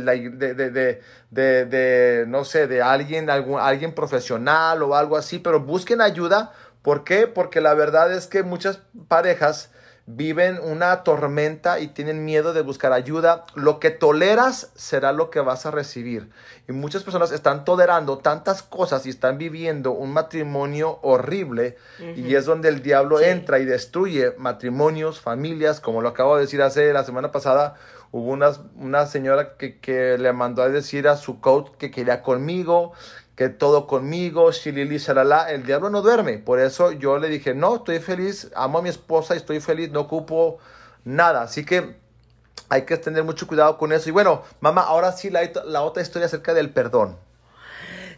de, 0.55 1.01
de, 1.31 1.65
de, 1.65 2.25
no 2.27 2.45
sé, 2.45 2.67
de 2.67 2.83
alguien, 2.83 3.31
algún, 3.31 3.61
alguien 3.61 3.95
profesional 3.95 4.83
o 4.83 4.97
algo 4.97 5.17
así, 5.17 5.39
pero 5.39 5.61
busquen 5.61 6.01
ayuda. 6.01 6.53
¿Por 6.83 7.05
qué? 7.05 7.29
Porque 7.29 7.61
la 7.61 7.75
verdad 7.75 8.13
es 8.13 8.27
que 8.27 8.43
muchas 8.43 8.81
parejas 9.07 9.71
viven 10.07 10.59
una 10.63 11.05
tormenta 11.05 11.79
y 11.79 11.89
tienen 11.89 12.25
miedo 12.25 12.53
de 12.53 12.63
buscar 12.63 12.93
ayuda, 12.93 13.45
lo 13.55 13.79
que 13.79 13.91
toleras 13.91 14.73
será 14.75 15.13
lo 15.13 15.31
que 15.31 15.41
vas 15.41 15.65
a 15.65 15.71
recibir. 15.71 16.31
Y 16.69 16.73
muchas 16.73 17.05
personas 17.05 17.31
están 17.31 17.65
tolerando 17.65 18.19
tantas 18.19 18.63
cosas 18.63 19.07
y 19.07 19.11
están 19.11 19.39
viviendo 19.39 19.93
un 19.93 20.13
matrimonio 20.13 20.99
horrible 21.03 21.77
y 22.17 22.35
es 22.35 22.47
donde 22.47 22.69
el 22.69 22.83
diablo 22.83 23.21
entra 23.21 23.59
y 23.61 23.65
destruye 23.65 24.35
matrimonios, 24.39 25.21
familias, 25.21 25.81
como 25.81 26.03
lo 26.03 26.09
acabo 26.09 26.37
de 26.37 26.43
decir 26.43 26.63
hace 26.63 26.93
la 26.93 27.05
semana 27.05 27.31
pasada. 27.31 27.77
Hubo 28.11 28.31
una, 28.31 28.51
una 28.77 29.07
señora 29.07 29.57
que, 29.57 29.79
que 29.79 30.19
le 30.19 30.35
mandó 30.35 30.63
a 30.63 30.69
decir 30.69 31.09
a 31.09 31.17
su 31.17 31.41
coach 31.41 31.71
que 31.79 31.91
quería 31.91 32.23
conmigo, 32.23 32.93
que 33.37 33.49
todo 33.49 33.87
conmigo, 33.87 34.51
shilili, 34.53 34.99
shalala, 34.99 35.51
el 35.51 35.65
diablo 35.65 35.91
no 35.91 36.03
duerme. 36.03 36.39
Por 36.39 36.61
eso 36.61 36.93
yo 36.93 37.19
le 37.19 37.29
dije, 37.29 37.55
no, 37.55 37.77
estoy 37.77 37.99
feliz, 37.99 38.51
amo 38.55 38.79
a 38.79 38.83
mi 38.83 38.89
esposa, 38.89 39.35
estoy 39.35 39.61
feliz, 39.61 39.91
no 39.91 40.01
ocupo 40.01 40.59
nada. 41.05 41.43
Así 41.43 41.65
que 41.65 41.97
hay 42.69 42.83
que 42.83 42.97
tener 42.97 43.25
mucho 43.25 43.47
cuidado 43.47 43.79
con 43.79 43.93
eso. 43.93 44.09
Y 44.09 44.13
bueno, 44.13 44.43
mamá, 44.61 44.83
ahora 44.83 45.13
sí 45.13 45.31
la, 45.31 45.41
la 45.67 45.83
otra 45.83 46.03
historia 46.03 46.27
acerca 46.27 46.55
del 46.55 46.71
perdón. 46.71 47.17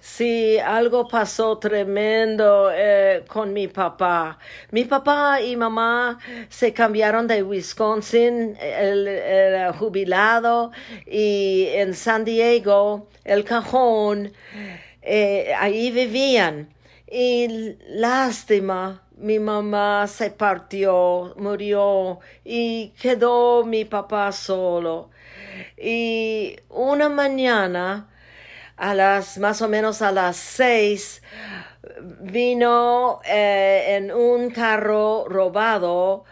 Sí, 0.01 0.59
algo 0.59 1.09
pasó 1.09 1.57
tremendo 1.57 2.71
eh, 2.71 3.25
con 3.27 3.55
mi 3.55 3.69
papá. 3.69 4.39
Mi 4.71 4.85
papá 4.85 5.41
y 5.41 5.57
mamá 5.57 6.19
se 6.51 6.75
cambiaron 6.75 7.27
de 7.27 7.43
Wisconsin, 7.43 8.55
el 8.61 9.73
jubilado, 9.79 10.73
y 11.07 11.69
en 11.71 11.95
San 11.95 12.27
Diego, 12.27 13.09
el 13.25 13.45
cajón 13.45 14.35
eh, 15.05 15.53
ahí 15.59 15.91
vivían. 15.91 16.75
Y 17.07 17.77
lástima, 17.89 19.03
mi 19.17 19.39
mamá 19.39 20.07
se 20.09 20.31
partió, 20.31 21.35
murió 21.37 22.19
y 22.45 22.89
quedó 23.01 23.65
mi 23.65 23.85
papá 23.85 24.33
solo. 24.33 25.11
Y 25.77 26.57
una 26.71 27.09
mañana, 27.09 28.09
a 28.77 28.95
las 28.95 29.39
más 29.39 29.63
o 29.63 29.69
menos 29.69 30.03
a 30.03 30.11
las 30.11 30.37
seis, 30.37 31.23
vino 32.21 33.21
eh, 33.25 33.97
en 33.97 34.11
un 34.11 34.51
carro 34.51 35.27
robado 35.29 36.25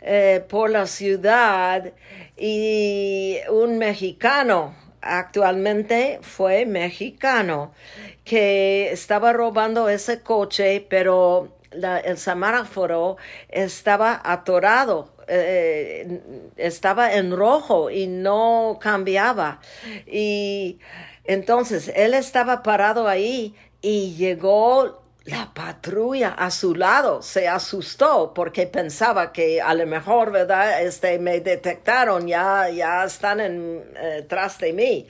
eh, 0.00 0.44
por 0.48 0.70
la 0.70 0.86
ciudad 0.86 1.92
y 2.36 3.38
un 3.50 3.78
mexicano 3.78 4.87
actualmente 5.00 6.18
fue 6.22 6.66
mexicano 6.66 7.72
que 8.24 8.90
estaba 8.92 9.32
robando 9.32 9.88
ese 9.88 10.20
coche, 10.20 10.86
pero 10.88 11.56
el 11.70 12.18
semáforo 12.18 13.16
estaba 13.48 14.20
atorado, 14.24 15.10
eh, 15.28 16.20
estaba 16.56 17.14
en 17.14 17.36
rojo 17.36 17.90
y 17.90 18.06
no 18.06 18.78
cambiaba. 18.80 19.60
Y 20.06 20.78
entonces 21.24 21.92
él 21.94 22.14
estaba 22.14 22.62
parado 22.62 23.08
ahí 23.08 23.54
y 23.80 24.14
llegó 24.16 24.97
la 25.28 25.52
patrulla 25.52 26.30
a 26.30 26.50
su 26.50 26.74
lado 26.74 27.20
se 27.20 27.48
asustó 27.48 28.32
porque 28.32 28.66
pensaba 28.66 29.30
que 29.30 29.60
a 29.60 29.74
lo 29.74 29.86
mejor, 29.86 30.32
¿verdad? 30.32 30.82
Este, 30.82 31.18
me 31.18 31.40
detectaron, 31.40 32.26
ya, 32.26 32.70
ya 32.70 33.04
están 33.04 33.40
en, 33.40 33.84
eh, 33.96 34.24
tras 34.26 34.58
de 34.58 34.72
mí. 34.72 35.06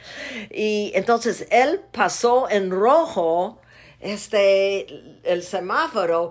Y 0.51 0.91
entonces 0.95 1.47
él 1.51 1.83
pasó 1.93 2.51
en 2.51 2.73
rojo, 2.73 3.61
este, 4.01 4.87
el 5.23 5.45
semáforo, 5.45 6.31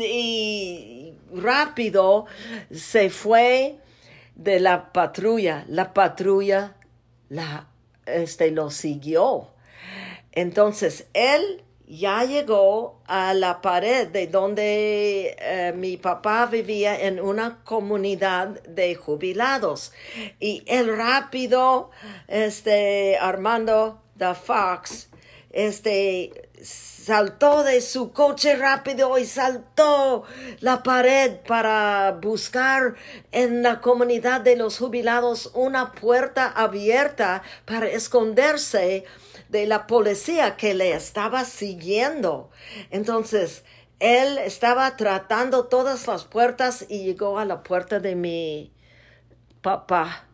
y 0.00 1.12
rápido 1.34 2.24
se 2.70 3.10
fue 3.10 3.76
de 4.36 4.58
la 4.58 4.90
patrulla. 4.90 5.66
La 5.68 5.92
patrulla 5.92 6.76
la, 7.28 7.68
este, 8.06 8.50
lo 8.52 8.70
siguió. 8.70 9.48
Entonces 10.32 11.08
él 11.12 11.62
ya 11.98 12.24
llegó 12.24 13.02
a 13.06 13.34
la 13.34 13.60
pared 13.60 14.08
de 14.08 14.26
donde 14.26 15.36
eh, 15.38 15.74
mi 15.76 15.98
papá 15.98 16.46
vivía 16.46 16.98
en 16.98 17.20
una 17.20 17.62
comunidad 17.64 18.62
de 18.62 18.94
jubilados. 18.94 19.92
Y 20.40 20.62
el 20.66 20.96
rápido 20.96 21.90
este 22.28 23.18
Armando 23.18 24.00
the 24.16 24.34
Fox 24.34 25.08
este 25.50 26.48
saltó 26.62 27.62
de 27.62 27.82
su 27.82 28.12
coche 28.12 28.56
rápido 28.56 29.18
y 29.18 29.26
saltó 29.26 30.24
la 30.60 30.82
pared 30.82 31.36
para 31.46 32.12
buscar 32.22 32.94
en 33.32 33.62
la 33.62 33.80
comunidad 33.80 34.40
de 34.40 34.56
los 34.56 34.78
jubilados 34.78 35.50
una 35.52 35.92
puerta 35.92 36.48
abierta 36.48 37.42
para 37.66 37.88
esconderse 37.88 39.04
de 39.52 39.66
la 39.66 39.86
policía 39.86 40.56
que 40.56 40.72
le 40.72 40.94
estaba 40.94 41.44
siguiendo. 41.44 42.50
Entonces, 42.90 43.64
él 44.00 44.38
estaba 44.38 44.96
tratando 44.96 45.66
todas 45.66 46.06
las 46.08 46.24
puertas 46.24 46.86
y 46.88 47.04
llegó 47.04 47.38
a 47.38 47.44
la 47.44 47.62
puerta 47.62 48.00
de 48.00 48.16
mi 48.16 48.72
papá. 49.60 50.26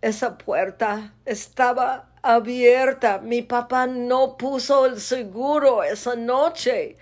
esa 0.00 0.38
puerta 0.38 1.12
estaba 1.24 2.08
abierta. 2.22 3.18
Mi 3.18 3.42
papá 3.42 3.88
no 3.88 4.36
puso 4.36 4.86
el 4.86 5.00
seguro 5.00 5.82
esa 5.82 6.14
noche. 6.14 6.98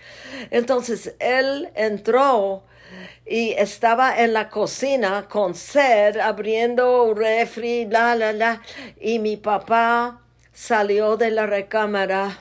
Entonces 0.49 1.15
él 1.19 1.69
entró 1.75 2.63
y 3.25 3.51
estaba 3.51 4.19
en 4.19 4.33
la 4.33 4.49
cocina 4.49 5.27
con 5.29 5.53
sed, 5.53 6.17
abriendo 6.17 7.13
refri, 7.13 7.85
la, 7.85 8.15
la, 8.15 8.33
la. 8.33 8.61
Y 8.99 9.19
mi 9.19 9.37
papá 9.37 10.24
salió 10.55 11.17
de 11.17 11.31
la 11.31 11.45
recámara 11.45 12.39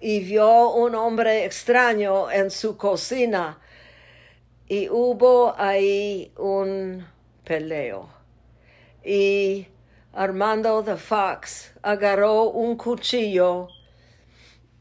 y 0.00 0.20
vio 0.20 0.70
un 0.70 0.94
hombre 0.94 1.46
extraño 1.46 2.30
en 2.30 2.50
su 2.50 2.76
cocina. 2.76 3.58
Y 4.68 4.90
hubo 4.90 5.54
ahí 5.58 6.30
un 6.36 7.06
peleo. 7.42 8.10
Y 9.02 9.66
Armando 10.12 10.84
the 10.84 10.96
Fox 10.96 11.72
agarró 11.82 12.50
un 12.50 12.76
cuchillo 12.76 13.68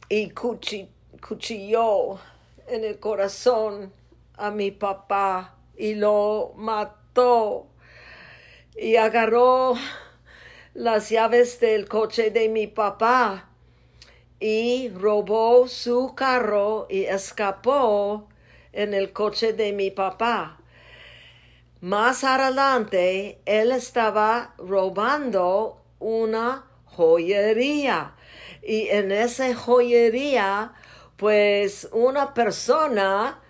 y 0.10 0.32
cuchilló 0.32 2.20
en 2.68 2.84
el 2.84 3.00
corazón 3.00 3.94
a 4.36 4.52
mi 4.52 4.72
papá 4.72 5.56
y 5.78 5.96
lo 5.96 6.52
mató 6.58 7.68
y 8.76 8.98
agarró 8.98 9.76
las 10.74 11.10
llaves 11.10 11.60
del 11.60 11.88
coche 11.88 12.32
de 12.32 12.48
mi 12.48 12.68
papá 12.68 13.50
y 14.40 14.90
robó 14.90 15.68
su 15.68 16.16
carro 16.16 16.88
y 16.90 17.04
escapó 17.04 18.30
en 18.72 18.94
el 18.94 19.12
coche 19.12 19.54
de 19.54 19.74
mi 19.74 19.92
papá. 19.92 20.60
Más 21.82 22.24
adelante, 22.24 23.40
él 23.46 23.72
estaba 23.72 24.54
robando 24.58 25.82
una 26.00 26.66
joyería. 26.86 28.16
Y 28.64 28.88
en 28.90 29.12
esa 29.12 29.54
joyería, 29.54 30.74
pues 31.18 31.90
una 31.92 32.34
persona 32.34 33.42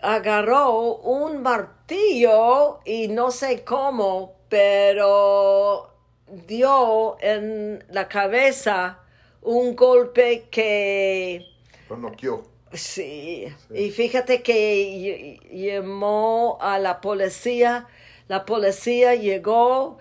agarró 0.00 0.96
un 0.96 1.42
martillo 1.42 2.80
y 2.84 3.08
no 3.08 3.30
sé 3.30 3.64
cómo, 3.64 4.36
pero 4.48 5.95
dio 6.28 7.16
en 7.20 7.84
la 7.90 8.08
cabeza 8.08 9.00
un 9.42 9.76
golpe 9.76 10.48
que... 10.50 11.46
Lo 11.88 11.96
noqueó 11.96 12.56
Sí. 12.72 13.46
y 13.72 13.90
fíjate 13.90 14.42
que 14.42 15.40
llamó 15.50 16.58
a 16.60 16.78
la 16.78 17.00
policía, 17.00 17.86
la 18.28 18.44
policía 18.44 19.14
llegó 19.14 19.98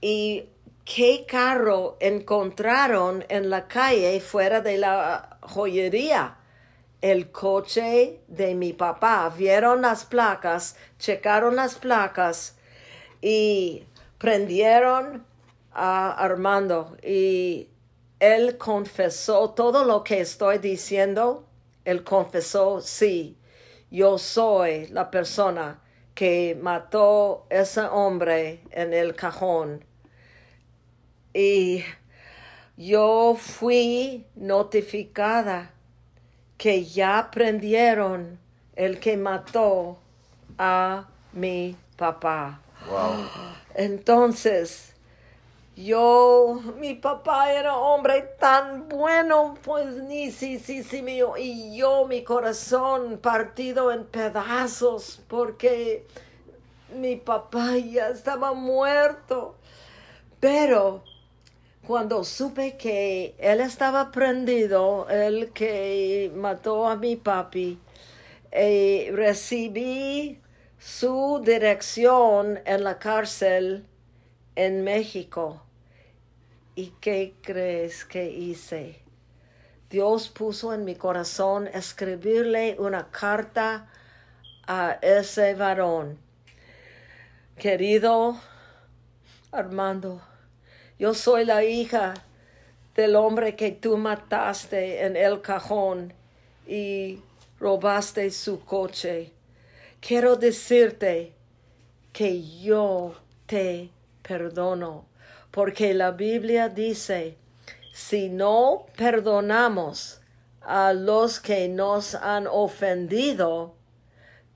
y 0.00 0.48
qué 0.84 1.24
carro 1.28 1.96
encontraron 2.00 3.24
en 3.28 3.50
la 3.50 3.68
calle 3.68 4.18
fuera 4.20 4.60
de 4.60 4.78
la 4.78 5.38
joyería. 5.42 6.38
El 7.02 7.30
coche 7.30 8.20
de 8.26 8.54
mi 8.54 8.72
papá. 8.72 9.32
Vieron 9.36 9.82
las 9.82 10.06
placas, 10.06 10.76
checaron 10.98 11.54
las 11.54 11.74
placas 11.76 12.56
y 13.20 13.84
prendieron 14.18 15.24
a 15.76 16.10
Armando 16.12 16.96
y 17.02 17.68
él 18.18 18.56
confesó 18.56 19.50
todo 19.50 19.84
lo 19.84 20.02
que 20.02 20.20
estoy 20.20 20.58
diciendo 20.58 21.46
él 21.86 22.02
confesó, 22.02 22.80
sí, 22.80 23.38
yo 23.92 24.18
soy 24.18 24.88
la 24.88 25.08
persona 25.08 25.80
que 26.14 26.58
mató 26.60 27.46
ese 27.48 27.82
hombre 27.82 28.60
en 28.72 28.92
el 28.92 29.14
cajón. 29.14 29.84
Y 31.32 31.84
yo 32.76 33.36
fui 33.38 34.26
notificada 34.34 35.70
que 36.58 36.84
ya 36.84 37.30
prendieron 37.30 38.40
el 38.74 38.98
que 38.98 39.16
mató 39.16 39.98
a 40.58 41.06
mi 41.32 41.76
papá. 41.96 42.60
Entonces, 43.76 44.95
yo, 45.76 46.58
mi 46.78 46.94
papá 46.94 47.52
era 47.52 47.76
hombre 47.76 48.22
tan 48.40 48.88
bueno, 48.88 49.58
pues 49.62 49.86
ni 50.04 50.30
sí, 50.30 50.58
sí, 50.58 50.82
sí, 50.82 51.02
mío. 51.02 51.34
Y 51.36 51.76
yo, 51.76 52.06
mi 52.06 52.24
corazón 52.24 53.18
partido 53.18 53.92
en 53.92 54.06
pedazos, 54.06 55.20
porque 55.28 56.06
mi 56.98 57.16
papá 57.16 57.76
ya 57.76 58.08
estaba 58.08 58.54
muerto. 58.54 59.56
Pero 60.40 61.04
cuando 61.86 62.24
supe 62.24 62.78
que 62.78 63.34
él 63.38 63.60
estaba 63.60 64.10
prendido, 64.12 65.06
el 65.10 65.52
que 65.52 66.32
mató 66.34 66.88
a 66.88 66.96
mi 66.96 67.16
papi, 67.16 67.78
eh, 68.50 69.10
recibí 69.12 70.40
su 70.78 71.42
dirección 71.44 72.60
en 72.64 72.82
la 72.84 72.98
cárcel 72.98 73.84
en 74.54 74.82
México 74.82 75.65
¿Y 76.78 76.92
qué 77.00 77.32
crees 77.40 78.04
que 78.04 78.30
hice? 78.30 79.00
Dios 79.88 80.28
puso 80.28 80.74
en 80.74 80.84
mi 80.84 80.94
corazón 80.94 81.68
escribirle 81.68 82.76
una 82.78 83.10
carta 83.10 83.90
a 84.66 84.98
ese 85.00 85.54
varón. 85.54 86.18
Querido 87.58 88.38
Armando, 89.52 90.20
yo 90.98 91.14
soy 91.14 91.46
la 91.46 91.64
hija 91.64 92.12
del 92.94 93.16
hombre 93.16 93.56
que 93.56 93.72
tú 93.72 93.96
mataste 93.96 95.02
en 95.02 95.16
el 95.16 95.40
cajón 95.40 96.12
y 96.66 97.22
robaste 97.58 98.30
su 98.30 98.62
coche. 98.66 99.32
Quiero 100.00 100.36
decirte 100.36 101.32
que 102.12 102.42
yo 102.60 103.14
te 103.46 103.88
perdono 104.20 105.06
porque 105.56 105.94
la 105.94 106.10
Biblia 106.10 106.68
dice, 106.68 107.38
si 107.94 108.28
no 108.28 108.84
perdonamos 108.94 110.20
a 110.60 110.92
los 110.92 111.40
que 111.40 111.66
nos 111.66 112.14
han 112.14 112.46
ofendido, 112.46 113.74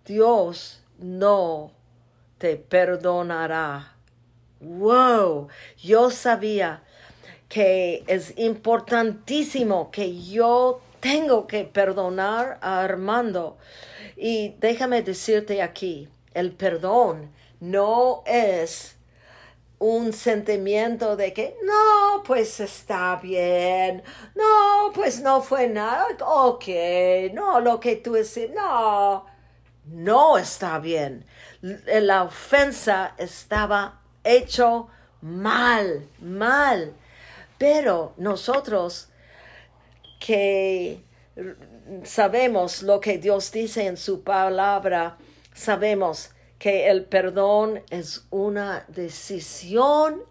Dios 0.05 0.83
no 0.99 1.73
te 2.37 2.57
perdonará. 2.57 3.95
Wow, 4.61 5.49
yo 5.83 6.11
sabía 6.11 6.83
que 7.49 8.05
es 8.07 8.37
importantísimo 8.37 9.91
que 9.91 10.21
yo 10.21 10.83
tengo 11.01 11.47
que 11.47 11.65
perdonar 11.65 12.59
a 12.61 12.83
Armando. 12.83 13.57
Y 14.19 14.51
déjame 14.61 15.01
decirte 15.01 15.63
aquí, 15.63 16.11
el 16.35 16.53
perdón 16.53 17.31
no 17.59 18.23
es 18.27 19.00
un 19.81 20.13
sentimiento 20.13 21.17
de 21.17 21.33
que 21.33 21.57
no, 21.65 22.23
pues 22.23 22.61
está 22.61 23.17
bien, 23.17 24.03
no, 24.35 24.93
pues 24.95 25.21
no 25.21 25.41
fue 25.41 25.69
nada, 25.69 26.07
ok, 26.21 26.65
no, 27.33 27.61
lo 27.61 27.81
que 27.81 27.97
tú 27.97 28.15
dices, 28.15 28.51
no, 28.55 29.25
no 29.87 30.39
está 30.39 30.79
bien. 30.79 31.25
La 31.63 32.25
ofensa 32.25 33.15
estaba 33.17 34.03
hecho 34.23 34.89
mal, 35.23 36.07
mal. 36.21 36.95
Pero 37.57 38.13
nosotros 38.19 39.09
que 40.21 41.03
sabemos 42.05 42.83
lo 42.83 43.01
que 43.01 43.17
Dios 43.17 43.51
dice 43.51 43.87
en 43.87 43.97
su 43.97 44.23
palabra, 44.23 45.17
sabemos 45.55 46.31
que 46.61 46.91
el 46.91 47.07
perdón 47.07 47.83
es 47.89 48.27
una 48.29 48.85
decisión, 48.89 50.23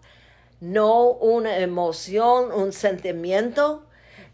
no 0.60 1.08
una 1.10 1.58
emoción, 1.58 2.52
un 2.52 2.72
sentimiento. 2.72 3.84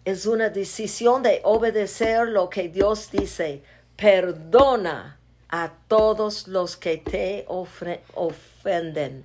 Es 0.05 0.27
una 0.27 0.51
decisión 0.51 1.23
de 1.23 1.41
obedecer 1.43 2.29
lo 2.29 2.51
que 2.51 2.69
Dios 2.69 3.11
dice. 3.11 3.63
Perdona 3.97 5.19
a 5.49 5.73
todos 5.89 6.47
los 6.49 6.77
que 6.77 6.99
te 6.99 7.47
ofenden. 7.49 9.25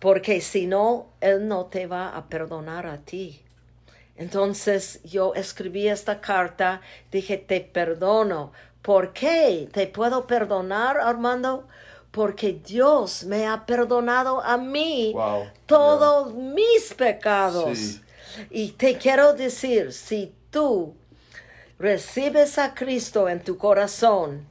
Porque 0.00 0.40
si 0.40 0.66
no, 0.66 1.08
Él 1.20 1.48
no 1.48 1.66
te 1.66 1.86
va 1.86 2.16
a 2.16 2.30
perdonar 2.30 2.86
a 2.86 2.96
ti. 2.96 3.42
Entonces 4.16 5.00
yo 5.04 5.34
escribí 5.34 5.86
esta 5.86 6.20
carta, 6.20 6.80
dije, 7.12 7.36
te 7.36 7.60
perdono 7.60 8.52
¿Por 8.88 9.12
qué 9.12 9.68
te 9.70 9.86
puedo 9.86 10.26
perdonar, 10.26 10.96
Armando? 10.96 11.68
Porque 12.10 12.54
Dios 12.54 13.24
me 13.24 13.46
ha 13.46 13.66
perdonado 13.66 14.42
a 14.42 14.56
mí 14.56 15.14
todos 15.66 16.32
mis 16.32 16.94
pecados. 16.96 18.00
Y 18.48 18.68
te 18.70 18.96
quiero 18.96 19.34
decir, 19.34 19.92
si 19.92 20.32
tú 20.50 20.94
recibes 21.78 22.56
a 22.56 22.72
Cristo 22.72 23.28
en 23.28 23.44
tu 23.44 23.58
corazón 23.58 24.48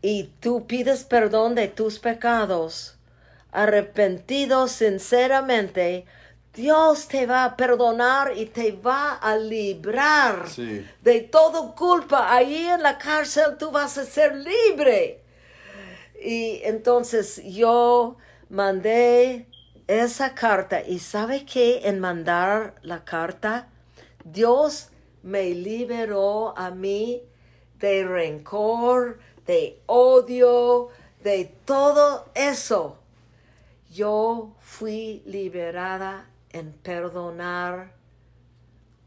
y 0.00 0.30
tú 0.40 0.66
pides 0.66 1.04
perdón 1.04 1.54
de 1.54 1.68
tus 1.68 1.98
pecados, 1.98 2.96
arrepentido 3.50 4.68
sinceramente, 4.68 6.06
Dios 6.54 7.08
te 7.08 7.26
va 7.26 7.44
a 7.44 7.56
perdonar 7.56 8.32
y 8.36 8.46
te 8.46 8.72
va 8.72 9.14
a 9.14 9.36
librar 9.36 10.48
Sí. 10.48 10.86
de 11.00 11.20
toda 11.22 11.74
culpa. 11.74 12.32
Ahí 12.34 12.66
en 12.66 12.82
la 12.82 12.98
cárcel 12.98 13.56
tú 13.58 13.70
vas 13.70 13.96
a 13.96 14.04
ser 14.04 14.36
libre. 14.36 15.22
Y 16.22 16.60
entonces 16.64 17.42
yo 17.44 18.16
mandé 18.50 19.48
esa 19.86 20.34
carta 20.34 20.82
y 20.86 20.98
¿sabe 20.98 21.44
qué? 21.46 21.88
En 21.88 22.00
mandar 22.00 22.74
la 22.82 23.02
carta, 23.04 23.68
Dios 24.24 24.90
me 25.22 25.50
liberó 25.54 26.56
a 26.56 26.70
mí 26.70 27.22
de 27.78 28.04
rencor, 28.04 29.18
de 29.46 29.80
odio, 29.86 30.88
de 31.24 31.46
todo 31.64 32.26
eso. 32.34 32.98
Yo 33.90 34.54
fui 34.60 35.22
liberada 35.26 36.28
en 36.52 36.72
perdonar 36.72 37.92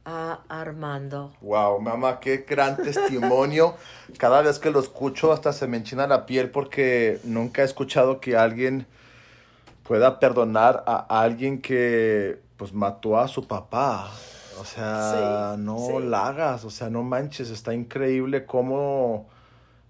a 0.06 0.42
Armando. 0.50 1.34
Wow, 1.42 1.80
mamá, 1.82 2.20
qué 2.20 2.46
gran 2.48 2.78
testimonio. 2.84 3.76
Cada 4.18 4.42
vez 4.42 4.60
que 4.60 4.70
lo 4.72 4.80
escucho 4.80 5.32
hasta 5.32 5.52
se 5.54 5.68
me 5.68 5.78
enchina 5.78 6.08
la 6.08 6.26
piel 6.26 6.50
porque 6.52 7.20
nunca 7.24 7.62
he 7.62 7.66
escuchado 7.66 8.20
que 8.20 8.36
alguien 8.38 8.86
pueda 9.84 10.20
perdonar 10.20 10.84
a 10.88 11.22
alguien 11.22 11.62
que 11.62 12.40
pues 12.58 12.74
mató 12.74 13.18
a 13.20 13.28
su 13.28 13.48
papá. 13.48 14.12
O 14.60 14.66
sea, 14.66 15.56
Sí, 15.56 15.62
no 15.64 15.78
sí. 15.80 16.08
la 16.08 16.28
hagas, 16.28 16.64
o 16.66 16.70
sea, 16.70 16.90
no 16.90 17.04
manches, 17.04 17.50
está 17.50 17.74
increíble 17.74 18.46
cómo 18.46 19.28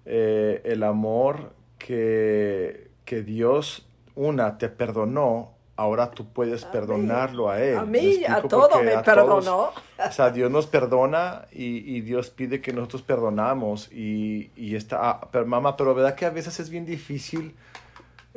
eh, 0.05 0.61
el 0.65 0.83
amor 0.83 1.53
que, 1.77 2.89
que 3.05 3.21
Dios, 3.21 3.85
una, 4.15 4.57
te 4.57 4.69
perdonó, 4.69 5.51
ahora 5.77 6.11
tú 6.11 6.25
puedes 6.27 6.63
A 6.63 6.67
mí. 6.67 6.71
perdonarlo 6.73 7.49
a 7.49 7.61
él. 7.61 7.77
A 7.77 7.85
¿Me 7.85 8.01
mí, 8.01 8.23
a 8.27 8.41
todo 8.41 8.81
me 8.81 8.91
a 8.93 9.01
todos- 9.01 9.05
perdonó. 9.05 9.71
o 10.07 10.11
sea, 10.11 10.29
Dios 10.29 10.49
nos 10.51 10.67
perdona 10.67 11.45
y, 11.51 11.77
y 11.97 12.01
Dios 12.01 12.29
pide 12.29 12.61
que 12.61 12.71
nosotros 12.73 13.01
perdonamos. 13.01 13.91
Y, 13.91 14.51
y 14.55 14.75
está, 14.75 14.99
ah, 15.09 15.27
pero 15.31 15.45
mamá, 15.45 15.75
pero 15.77 15.93
verdad 15.93 16.15
que 16.15 16.25
a 16.25 16.29
veces 16.29 16.59
es 16.59 16.69
bien 16.69 16.85
difícil 16.85 17.55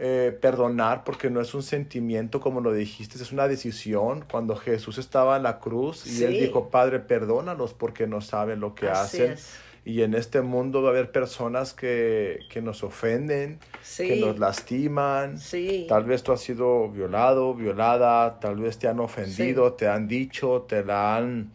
eh, 0.00 0.36
perdonar 0.40 1.02
porque 1.02 1.28
no 1.28 1.40
es 1.40 1.54
un 1.54 1.62
sentimiento 1.64 2.40
como 2.40 2.60
lo 2.60 2.72
dijiste, 2.72 3.16
es 3.18 3.32
una 3.32 3.48
decisión. 3.48 4.24
Cuando 4.30 4.54
Jesús 4.56 4.98
estaba 4.98 5.36
en 5.36 5.42
la 5.42 5.58
cruz 5.58 6.06
y 6.06 6.22
él 6.24 6.32
dijo, 6.34 6.68
Padre, 6.70 7.00
perdónalos 7.00 7.74
porque 7.74 8.06
no 8.06 8.20
saben 8.20 8.60
lo 8.60 8.74
que 8.76 8.88
Así 8.88 9.18
hacen. 9.22 9.32
es. 9.32 9.58
Y 9.88 10.02
en 10.02 10.12
este 10.12 10.42
mundo 10.42 10.82
va 10.82 10.90
a 10.90 10.92
haber 10.92 11.10
personas 11.12 11.72
que, 11.72 12.40
que 12.50 12.60
nos 12.60 12.84
ofenden, 12.84 13.58
que 13.96 14.16
nos 14.16 14.38
lastiman. 14.38 15.38
Sí. 15.38 15.86
Tal 15.88 16.04
vez 16.04 16.22
tú 16.22 16.32
has 16.32 16.42
sido 16.42 16.90
violado, 16.90 17.54
violada, 17.54 18.38
tal 18.38 18.56
vez 18.56 18.78
te 18.78 18.86
han 18.86 19.00
ofendido, 19.00 19.72
te 19.72 19.88
han 19.88 20.06
dicho, 20.06 20.66
te 20.68 20.84
la 20.84 21.16
han, 21.16 21.52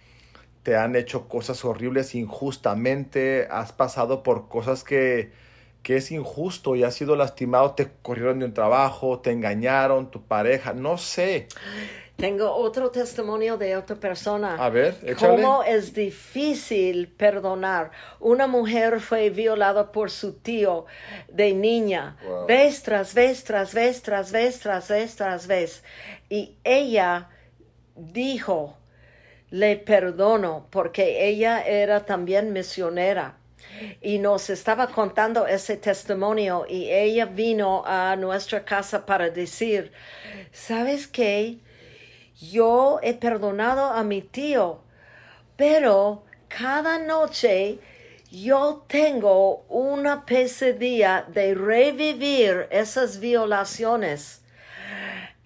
te 0.64 0.76
han 0.76 0.96
hecho 0.96 1.28
cosas 1.28 1.64
horribles 1.64 2.16
injustamente, 2.16 3.48
has 3.52 3.72
pasado 3.72 4.24
por 4.24 4.50
cosas 4.50 4.84
que, 4.84 5.30
que 5.84 5.98
es 5.98 6.12
injusto 6.12 6.76
y 6.76 6.84
has 6.84 6.96
sido 6.96 7.16
lastimado, 7.16 7.76
te 7.76 7.88
corrieron 8.02 8.40
de 8.40 8.46
un 8.46 8.54
trabajo, 8.56 9.20
te 9.20 9.30
engañaron, 9.30 10.10
tu 10.10 10.24
pareja, 10.24 10.74
no 10.74 10.98
sé. 10.98 11.50
Tengo 12.24 12.56
otro 12.56 12.90
testimonio 12.90 13.58
de 13.58 13.76
otra 13.76 13.98
persona. 13.98 14.56
A 14.56 14.70
ver, 14.70 14.96
échale. 15.04 15.42
¿Cómo 15.44 15.62
es 15.62 15.94
difícil 15.94 17.10
perdonar? 17.10 17.92
Una 18.22 18.48
mujer 18.48 19.02
fue 19.02 19.30
violada 19.30 19.92
por 19.92 20.10
su 20.10 20.32
tío 20.40 20.86
de 21.28 21.54
niña, 21.54 22.16
Wow. 22.26 22.46
vez 22.46 22.82
tras 22.82 23.14
vez, 23.14 23.44
tras 23.44 23.74
vez, 23.74 24.02
tras 24.02 24.32
vez, 24.32 24.58
tras 24.62 24.88
vez, 24.88 25.16
tras 25.18 25.48
vez. 25.48 25.84
Y 26.30 26.56
ella 26.64 27.28
dijo, 27.98 28.78
le 29.50 29.76
perdono, 29.76 30.68
porque 30.70 31.28
ella 31.28 31.62
era 31.62 32.06
también 32.06 32.54
misionera. 32.54 33.36
Y 34.00 34.20
nos 34.20 34.50
estaba 34.50 34.88
contando 34.88 35.46
ese 35.46 35.76
testimonio 35.76 36.66
y 36.70 36.90
ella 36.90 37.26
vino 37.26 37.84
a 37.86 38.16
nuestra 38.16 38.64
casa 38.64 39.06
para 39.06 39.30
decir, 39.30 39.92
¿sabes 40.54 41.06
qué? 41.06 41.60
Yo 42.40 43.00
he 43.02 43.14
perdonado 43.14 43.86
a 43.86 44.04
mi 44.04 44.22
tío, 44.22 44.82
pero 45.56 46.24
cada 46.48 46.98
noche 46.98 47.80
yo 48.32 48.86
tengo 48.88 49.66
una 49.70 50.26
pesadilla 50.26 51.26
de 51.28 51.54
revivir 51.54 52.68
esas 52.72 53.20
violaciones. 53.20 54.42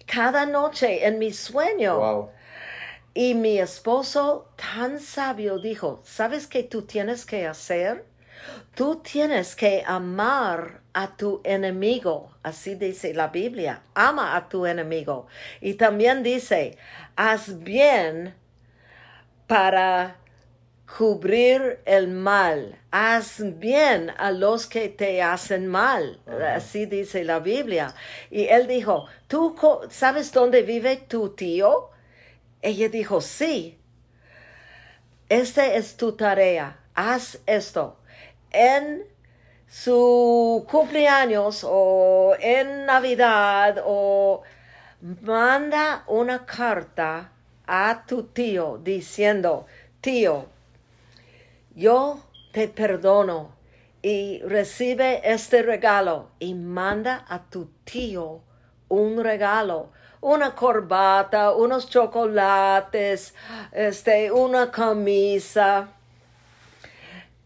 Cada 0.06 0.46
noche 0.46 1.06
en 1.06 1.18
mi 1.18 1.32
sueño. 1.32 1.98
Wow. 1.98 2.30
Y 3.12 3.34
mi 3.34 3.58
esposo 3.58 4.48
tan 4.56 5.00
sabio 5.00 5.58
dijo, 5.58 6.00
¿sabes 6.04 6.46
qué 6.46 6.62
tú 6.62 6.82
tienes 6.82 7.26
que 7.26 7.46
hacer? 7.46 8.06
Tú 8.74 8.96
tienes 8.96 9.56
que 9.56 9.82
amar 9.86 10.82
a 10.98 11.16
tu 11.16 11.40
enemigo. 11.44 12.32
Así 12.42 12.74
dice 12.74 13.14
la 13.14 13.28
Biblia. 13.28 13.82
Ama 13.94 14.34
a 14.34 14.48
tu 14.48 14.66
enemigo. 14.66 15.28
Y 15.60 15.74
también 15.74 16.24
dice, 16.24 16.76
haz 17.14 17.62
bien 17.62 18.34
para 19.46 20.16
cubrir 20.96 21.78
el 21.84 22.08
mal. 22.08 22.80
Haz 22.90 23.40
bien 23.60 24.10
a 24.18 24.32
los 24.32 24.66
que 24.66 24.88
te 24.88 25.22
hacen 25.22 25.68
mal. 25.68 26.20
Así 26.52 26.86
dice 26.86 27.22
la 27.22 27.38
Biblia. 27.38 27.94
Y 28.28 28.46
él 28.46 28.66
dijo, 28.66 29.06
¿tú 29.28 29.54
sabes 29.90 30.32
dónde 30.32 30.64
vive 30.64 30.96
tu 30.96 31.28
tío? 31.28 31.90
Ella 32.60 32.88
dijo, 32.88 33.20
sí. 33.20 33.78
Esta 35.28 35.74
es 35.74 35.96
tu 35.96 36.16
tarea. 36.16 36.80
Haz 36.96 37.38
esto. 37.46 38.00
En 38.50 39.06
su 39.68 40.66
cumpleaños 40.70 41.64
o 41.68 42.34
en 42.40 42.86
Navidad 42.86 43.82
o 43.84 44.42
manda 45.22 46.04
una 46.06 46.46
carta 46.46 47.32
a 47.66 48.04
tu 48.06 48.24
tío 48.24 48.80
diciendo, 48.82 49.66
tío, 50.00 50.46
yo 51.74 52.24
te 52.52 52.68
perdono 52.68 53.52
y 54.00 54.40
recibe 54.40 55.20
este 55.22 55.62
regalo 55.62 56.30
y 56.38 56.54
manda 56.54 57.26
a 57.28 57.42
tu 57.44 57.66
tío 57.84 58.40
un 58.88 59.22
regalo, 59.22 59.90
una 60.22 60.54
corbata, 60.54 61.52
unos 61.52 61.90
chocolates, 61.90 63.34
este, 63.72 64.32
una 64.32 64.70
camisa. 64.70 65.88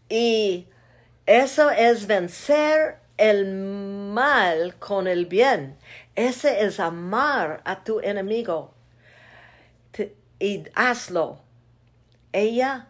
Y 0.07 0.67
eso 1.25 1.69
es 1.71 2.07
vencer 2.07 2.97
el 3.17 3.53
mal 3.53 4.75
con 4.79 5.07
el 5.07 5.25
bien. 5.25 5.77
Ese 6.15 6.65
es 6.65 6.79
amar 6.79 7.61
a 7.65 7.83
tu 7.83 7.99
enemigo. 7.99 8.73
Te- 9.91 10.15
y 10.39 10.63
hazlo. 10.75 11.39
Ella 12.31 12.87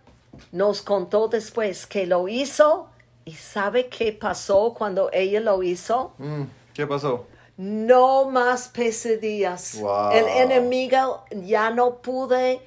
nos 0.52 0.82
contó 0.82 1.28
después 1.28 1.86
que 1.86 2.06
lo 2.08 2.28
hizo 2.28 2.90
y 3.26 3.34
sabe 3.34 3.88
qué 3.88 4.14
pasó 4.14 4.74
cuando 4.74 5.10
ella 5.14 5.40
lo 5.40 5.62
hizo. 5.64 6.14
Mm, 6.18 6.44
¿Qué 6.74 6.88
pasó? 6.88 7.28
No 7.58 8.30
más 8.30 8.70
pesadillas. 8.70 9.80
Wow. 9.80 10.12
El 10.12 10.28
enemigo 10.28 11.24
ya 11.32 11.70
no 11.70 12.02
pude 12.02 12.62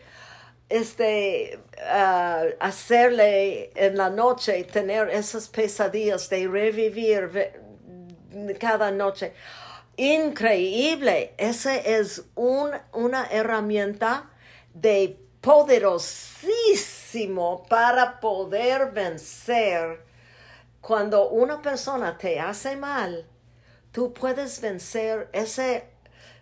este 0.68 1.58
ah, 1.86 2.44
hacerle 2.60 3.70
en 3.74 3.96
la 3.96 4.10
noche 4.10 4.62
tener 4.64 5.08
esas 5.10 5.48
pesadillas 5.48 6.28
de 6.28 6.46
revivir 6.48 7.52
cada 8.58 8.90
noche. 8.90 9.32
Increíble. 9.96 11.32
Ese 11.38 11.98
es 11.98 12.24
un, 12.34 12.72
una 12.92 13.24
herramienta 13.26 14.28
de 14.74 15.18
poderosísimo 15.40 17.64
para 17.68 18.20
poder 18.20 18.90
vencer 18.90 20.04
cuando 20.80 21.30
una 21.30 21.62
persona 21.62 22.18
te 22.18 22.38
hace 22.38 22.76
mal 22.76 23.26
tú 23.96 24.12
puedes 24.12 24.60
vencer 24.60 25.30
ese, 25.32 25.88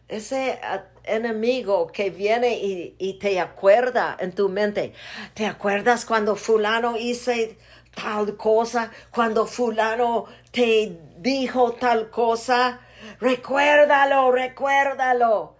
ese 0.08 0.58
ah, 0.62 0.84
enemigo 1.04 1.86
que 1.88 2.10
viene 2.10 2.56
y, 2.56 2.94
y 2.98 3.14
te 3.18 3.40
acuerda 3.40 4.16
en 4.18 4.32
tu 4.32 4.48
mente. 4.48 4.92
¿Te 5.34 5.46
acuerdas 5.46 6.04
cuando 6.04 6.36
fulano 6.36 6.96
hice 6.96 7.56
tal 7.94 8.36
cosa? 8.36 8.90
Cuando 9.10 9.46
fulano 9.46 10.26
te 10.50 10.98
dijo 11.18 11.72
tal 11.72 12.10
cosa? 12.10 12.80
Recuérdalo, 13.20 14.32
recuérdalo. 14.32 15.56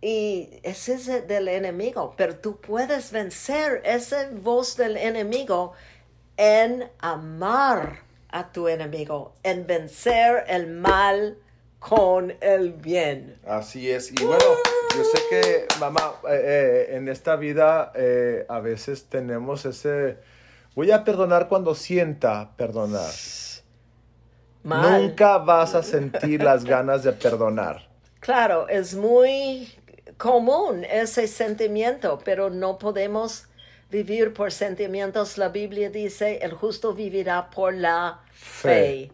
Y 0.00 0.60
ese 0.62 0.94
es 0.94 1.08
el 1.08 1.26
del 1.26 1.48
enemigo, 1.48 2.14
pero 2.16 2.36
tú 2.36 2.60
puedes 2.60 3.10
vencer 3.12 3.82
esa 3.84 4.28
voz 4.30 4.76
del 4.76 4.96
enemigo 4.96 5.72
en 6.36 6.90
amar 6.98 8.04
a 8.28 8.52
tu 8.52 8.68
enemigo, 8.68 9.34
en 9.42 9.66
vencer 9.66 10.44
el 10.48 10.66
mal 10.66 11.38
con 11.78 12.34
el 12.40 12.72
bien. 12.72 13.38
Así 13.46 13.90
es. 13.90 14.10
Y 14.12 14.24
bueno, 14.24 14.44
yo 14.96 15.04
sé 15.04 15.18
que, 15.28 15.66
mamá, 15.78 16.14
eh, 16.28 16.86
eh, 16.90 16.96
en 16.96 17.08
esta 17.08 17.36
vida 17.36 17.92
eh, 17.94 18.44
a 18.48 18.60
veces 18.60 19.06
tenemos 19.06 19.64
ese... 19.64 20.18
Voy 20.74 20.90
a 20.90 21.04
perdonar 21.04 21.48
cuando 21.48 21.74
sienta 21.74 22.54
perdonar. 22.56 23.12
Mal. 24.62 25.02
Nunca 25.02 25.38
vas 25.38 25.74
a 25.74 25.82
sentir 25.82 26.42
las 26.42 26.64
ganas 26.64 27.02
de 27.02 27.12
perdonar. 27.12 27.88
Claro, 28.20 28.68
es 28.68 28.94
muy 28.94 29.72
común 30.16 30.84
ese 30.84 31.28
sentimiento, 31.28 32.18
pero 32.24 32.50
no 32.50 32.78
podemos 32.78 33.46
vivir 33.90 34.32
por 34.32 34.52
sentimientos. 34.52 35.38
La 35.38 35.48
Biblia 35.48 35.90
dice, 35.90 36.38
el 36.42 36.52
justo 36.52 36.94
vivirá 36.94 37.50
por 37.50 37.74
la 37.74 38.20
fe. 38.32 39.12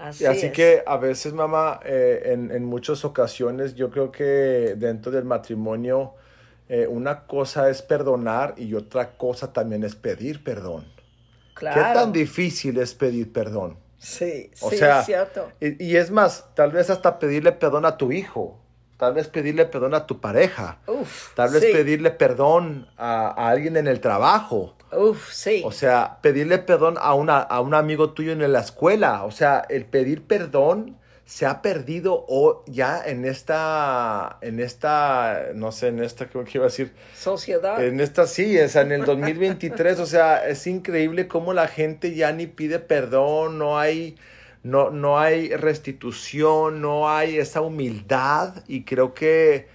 Así, 0.00 0.24
Y 0.24 0.26
así 0.26 0.46
es. 0.46 0.52
que 0.52 0.82
a 0.86 0.96
veces, 0.96 1.32
mamá, 1.32 1.80
eh, 1.84 2.22
en, 2.32 2.50
en 2.50 2.64
muchas 2.64 3.04
ocasiones 3.04 3.74
yo 3.74 3.90
creo 3.90 4.10
que 4.12 4.74
dentro 4.76 5.12
del 5.12 5.24
matrimonio 5.24 6.14
eh, 6.68 6.86
una 6.86 7.26
cosa 7.26 7.68
es 7.70 7.82
perdonar 7.82 8.54
y 8.56 8.74
otra 8.74 9.16
cosa 9.16 9.52
también 9.52 9.84
es 9.84 9.94
pedir 9.96 10.44
perdón. 10.44 10.86
claro. 11.54 11.74
¿Qué 11.74 11.94
tan 11.94 12.12
difícil 12.12 12.78
es 12.78 12.94
pedir 12.94 13.32
perdón? 13.32 13.78
Sí, 13.98 14.50
O 14.60 14.70
sí, 14.70 14.76
sea, 14.78 15.00
es 15.00 15.06
cierto. 15.06 15.52
y, 15.60 15.84
y 15.84 15.96
es 15.96 16.10
más, 16.10 16.46
tal 16.54 16.72
vez 16.72 16.90
hasta 16.90 17.18
pedirle 17.18 17.52
perdón 17.52 17.84
a 17.84 17.96
tu 17.98 18.12
hijo, 18.12 18.58
tal 18.96 19.14
vez 19.14 19.28
pedirle 19.28 19.66
perdón 19.66 19.94
a 19.94 20.06
tu 20.06 20.20
pareja, 20.20 20.78
Uf, 20.86 21.34
tal 21.34 21.50
vez 21.50 21.64
sí. 21.64 21.72
pedirle 21.72 22.10
perdón 22.10 22.88
a, 22.96 23.28
a 23.28 23.48
alguien 23.50 23.76
en 23.76 23.88
el 23.88 24.00
trabajo. 24.00 24.76
Uf, 24.92 25.32
sí. 25.32 25.62
O 25.64 25.72
sea, 25.72 26.18
pedirle 26.20 26.58
perdón 26.58 26.96
a, 27.00 27.14
una, 27.14 27.38
a 27.38 27.60
un 27.60 27.74
amigo 27.74 28.10
tuyo 28.10 28.32
en 28.32 28.52
la 28.52 28.60
escuela. 28.60 29.24
O 29.24 29.30
sea, 29.30 29.64
el 29.68 29.84
pedir 29.84 30.22
perdón 30.22 30.96
se 31.30 31.46
ha 31.46 31.62
perdido 31.62 32.24
o 32.28 32.64
ya 32.66 33.00
en 33.06 33.24
esta, 33.24 34.38
en 34.40 34.58
esta, 34.58 35.50
no 35.54 35.70
sé, 35.70 35.86
en 35.86 36.02
esta, 36.02 36.26
¿cómo 36.26 36.44
que 36.44 36.58
iba 36.58 36.64
a 36.64 36.68
decir? 36.68 36.92
Sociedad. 37.14 37.84
En 37.84 38.00
esta 38.00 38.26
sí, 38.26 38.58
o 38.58 38.68
sea, 38.68 38.82
en 38.82 38.90
el 38.90 39.04
2023, 39.04 40.00
o 40.00 40.06
sea, 40.06 40.48
es 40.48 40.66
increíble 40.66 41.28
cómo 41.28 41.52
la 41.52 41.68
gente 41.68 42.16
ya 42.16 42.32
ni 42.32 42.48
pide 42.48 42.80
perdón, 42.80 43.58
no 43.58 43.78
hay, 43.78 44.16
no, 44.64 44.90
no 44.90 45.20
hay 45.20 45.54
restitución, 45.54 46.82
no 46.82 47.08
hay 47.08 47.38
esa 47.38 47.60
humildad 47.60 48.64
y 48.66 48.82
creo 48.82 49.14
que 49.14 49.68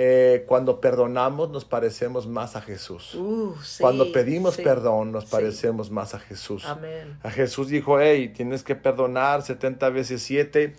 eh, 0.00 0.44
cuando 0.46 0.80
perdonamos 0.80 1.50
nos 1.50 1.64
parecemos 1.64 2.26
más 2.28 2.54
a 2.54 2.60
Jesús. 2.60 3.14
Uh, 3.16 3.52
sí, 3.62 3.82
Cuando 3.82 4.12
pedimos 4.12 4.54
sí. 4.54 4.62
perdón 4.62 5.10
nos 5.10 5.24
Sí. 5.24 5.30
parecemos 5.32 5.90
más 5.90 6.14
a 6.14 6.20
Jesús. 6.20 6.64
Amén. 6.64 7.18
A 7.24 7.30
Jesús 7.30 7.68
dijo, 7.68 8.00
hey, 8.00 8.28
tienes 8.34 8.62
que 8.62 8.76
perdonar 8.76 9.42
70 9.42 9.90
veces 9.90 10.22
7. 10.22 10.74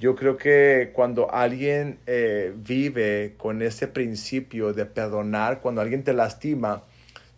Yo 0.00 0.16
creo 0.16 0.36
que 0.38 0.90
cuando 0.94 1.30
alguien 1.32 1.98
eh, 2.06 2.52
vive 2.56 3.34
con 3.36 3.60
ese 3.62 3.86
principio 3.88 4.72
de 4.72 4.86
perdonar, 4.86 5.60
cuando 5.60 5.80
alguien 5.82 6.02
te 6.02 6.14
lastima, 6.14 6.82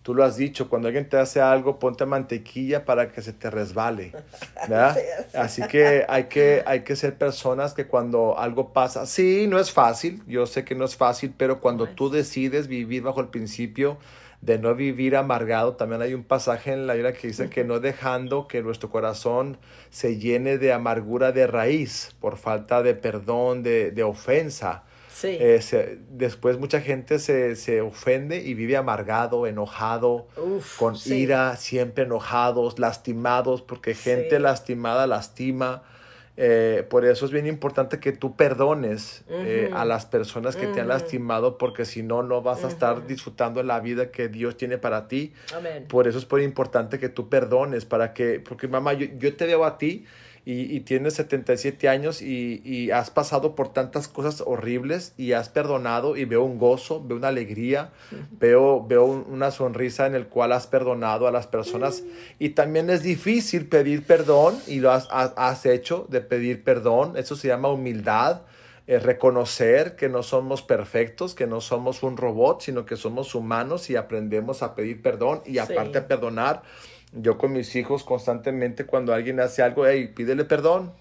tú 0.04 0.14
lo 0.14 0.22
has 0.22 0.36
dicho, 0.36 0.68
cuando 0.68 0.88
alguien 0.88 1.08
te 1.08 1.16
hace 1.16 1.40
algo, 1.40 1.78
ponte 1.78 2.04
mantequilla 2.04 2.84
para 2.84 3.10
que 3.10 3.22
se 3.22 3.32
te 3.32 3.48
resbale. 3.50 4.12
¿verdad? 4.68 4.98
Así 5.32 5.62
que 5.66 6.04
hay, 6.06 6.24
que 6.24 6.62
hay 6.66 6.82
que 6.82 6.94
ser 6.94 7.16
personas 7.16 7.72
que 7.72 7.86
cuando 7.86 8.38
algo 8.38 8.74
pasa, 8.74 9.06
sí, 9.06 9.46
no 9.48 9.58
es 9.58 9.72
fácil, 9.72 10.22
yo 10.26 10.44
sé 10.44 10.62
que 10.62 10.74
no 10.74 10.84
es 10.84 10.94
fácil, 10.94 11.32
pero 11.34 11.58
cuando 11.58 11.88
tú 11.88 12.10
decides 12.10 12.68
vivir 12.68 13.02
bajo 13.02 13.22
el 13.22 13.28
principio 13.28 13.96
de 14.42 14.58
no 14.58 14.74
vivir 14.74 15.16
amargado. 15.16 15.76
También 15.76 16.02
hay 16.02 16.12
un 16.12 16.22
pasaje 16.22 16.74
en 16.74 16.86
la 16.86 16.92
Biblia 16.92 17.14
que 17.14 17.28
dice 17.28 17.48
que 17.48 17.64
no 17.64 17.80
dejando 17.80 18.46
que 18.46 18.62
nuestro 18.62 18.90
corazón 18.90 19.56
se 19.88 20.18
llene 20.18 20.58
de 20.58 20.74
amargura 20.74 21.32
de 21.32 21.46
raíz 21.46 22.14
por 22.20 22.36
falta 22.36 22.82
de 22.82 22.94
perdón, 22.94 23.62
de, 23.62 23.90
de 23.90 24.02
ofensa. 24.02 24.84
Sí. 25.14 25.36
Eh, 25.40 25.62
se- 25.62 25.98
después 26.10 26.58
mucha 26.58 26.80
gente 26.80 27.20
se, 27.20 27.54
se 27.54 27.80
ofende 27.80 28.38
y 28.38 28.54
vive 28.54 28.76
amargado, 28.76 29.46
enojado, 29.46 30.26
Uf, 30.36 30.76
con 30.76 30.96
sí. 30.96 31.20
ira, 31.22 31.54
siempre 31.56 32.02
enojados, 32.04 32.80
lastimados, 32.80 33.62
porque 33.62 33.94
gente 33.94 34.36
Sí. 34.36 34.42
lastimada 34.42 35.06
lastima. 35.06 35.84
Eh, 36.36 36.84
por 36.90 37.04
eso 37.04 37.26
es 37.26 37.30
bien 37.30 37.46
importante 37.46 38.00
que 38.00 38.10
tú 38.10 38.34
perdones 38.34 39.22
eh, 39.28 39.68
Ujú. 39.70 39.78
a 39.78 39.84
las 39.84 40.04
personas 40.04 40.56
que 40.56 40.66
te 40.66 40.80
han 40.80 40.88
lastimado, 40.88 41.58
porque 41.58 41.84
si 41.84 42.02
no, 42.02 42.24
no 42.24 42.42
vas 42.42 42.64
a 42.64 42.68
estar 42.68 43.06
disfrutando 43.06 43.60
de 43.60 43.66
la 43.68 43.78
vida 43.78 44.10
que 44.10 44.28
Dios 44.28 44.56
tiene 44.56 44.76
para 44.78 45.06
ti. 45.06 45.32
Amén. 45.56 45.86
Por 45.88 46.08
eso 46.08 46.18
es 46.18 46.28
muy 46.28 46.42
importante 46.42 46.98
que 46.98 47.08
tú 47.08 47.28
perdones, 47.28 47.84
para 47.84 48.12
que, 48.14 48.40
porque 48.40 48.66
mamá, 48.66 48.94
yo, 48.94 49.06
yo 49.16 49.36
te 49.36 49.46
veo 49.46 49.64
a 49.64 49.78
ti 49.78 50.06
y, 50.46 50.76
y 50.76 50.80
tienes 50.80 51.14
77 51.14 51.88
años 51.88 52.20
y, 52.20 52.60
y 52.64 52.90
has 52.90 53.10
pasado 53.10 53.54
por 53.54 53.72
tantas 53.72 54.08
cosas 54.08 54.42
horribles 54.44 55.14
y 55.16 55.32
has 55.32 55.48
perdonado 55.48 56.16
y 56.16 56.24
veo 56.26 56.42
un 56.44 56.58
gozo, 56.58 57.02
veo 57.02 57.16
una 57.16 57.28
alegría, 57.28 57.90
veo, 58.38 58.86
veo 58.86 59.04
un- 59.06 59.24
una 59.30 59.50
sonrisa 59.50 60.06
en 60.06 60.14
el 60.14 60.26
cual 60.26 60.52
has 60.52 60.66
perdonado 60.66 61.26
a 61.26 61.30
las 61.32 61.46
personas. 61.46 62.02
Y 62.38 62.50
también 62.50 62.90
es 62.90 63.02
difícil 63.02 63.66
pedir 63.66 64.04
perdón 64.04 64.54
y 64.66 64.80
lo 64.80 64.90
has, 64.92 65.08
has- 65.10 65.32
has 65.36 65.64
hecho 65.66 66.06
de 66.10 66.20
pedir 66.20 66.62
perdón, 66.62 67.16
eso 67.16 67.36
se 67.36 67.48
llama 67.48 67.68
humildad. 67.70 68.42
Eh, 68.86 68.98
reconocer 68.98 69.96
que 69.96 70.08
no 70.08 70.22
somos 70.22 70.62
perfectos, 70.62 71.34
que 71.34 71.46
no 71.46 71.60
somos 71.60 72.02
un 72.02 72.16
robot, 72.16 72.60
sino 72.60 72.84
que 72.84 72.96
somos 72.96 73.34
humanos 73.34 73.88
y 73.90 73.96
aprendemos 73.96 74.62
a 74.62 74.74
pedir 74.74 75.00
perdón 75.00 75.40
y 75.46 75.52
Sí. 75.54 75.58
aparte 75.58 75.98
a 75.98 76.06
perdonar. 76.08 76.62
Yo 77.12 77.38
con 77.38 77.52
mis 77.52 77.74
hijos 77.76 78.04
constantemente 78.04 78.84
cuando 78.86 79.14
alguien 79.14 79.40
hace 79.40 79.62
algo, 79.62 79.86
hey, 79.86 80.12
pídele 80.14 80.44
perdón. 80.44 80.92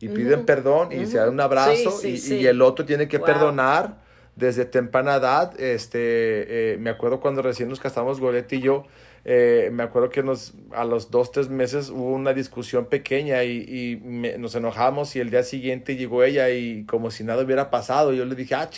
Y 0.00 0.08
piden 0.10 0.46
perdón 0.46 0.92
y 0.92 1.06
se 1.06 1.18
dan 1.18 1.30
un 1.30 1.40
abrazo 1.40 1.90
Sí, 1.90 1.90
sí, 1.90 2.08
y, 2.10 2.18
sí. 2.18 2.36
y 2.36 2.46
el 2.46 2.62
otro 2.62 2.84
tiene 2.84 3.08
que 3.08 3.18
Wow. 3.18 3.26
perdonar 3.26 3.96
desde 4.36 4.64
temprana 4.64 5.16
edad. 5.16 5.60
Este, 5.60 6.74
eh, 6.74 6.78
me 6.78 6.90
acuerdo 6.90 7.18
cuando 7.18 7.42
recién 7.42 7.68
nos 7.68 7.80
casamos, 7.80 8.20
Goretti 8.20 8.56
y 8.56 8.60
yo, 8.60 8.84
eh, 9.24 9.70
me 9.72 9.82
acuerdo 9.82 10.10
que 10.10 10.22
nos, 10.22 10.54
a 10.72 10.84
los 10.84 11.10
dos, 11.10 11.32
tres 11.32 11.48
meses 11.48 11.90
hubo 11.90 12.12
una 12.12 12.32
discusión 12.32 12.86
pequeña 12.86 13.44
y, 13.44 13.58
y 13.68 13.96
me- 14.04 14.38
nos 14.38 14.54
enojamos 14.54 15.14
y 15.16 15.20
el 15.20 15.30
día 15.30 15.42
siguiente 15.42 15.96
llegó 15.96 16.22
ella 16.24 16.50
y 16.50 16.84
como 16.84 17.10
si 17.10 17.24
nada 17.24 17.42
hubiera 17.42 17.70
pasado. 17.70 18.12
Yo 18.12 18.24
le 18.24 18.34
dije, 18.34 18.54
ah, 18.54 18.70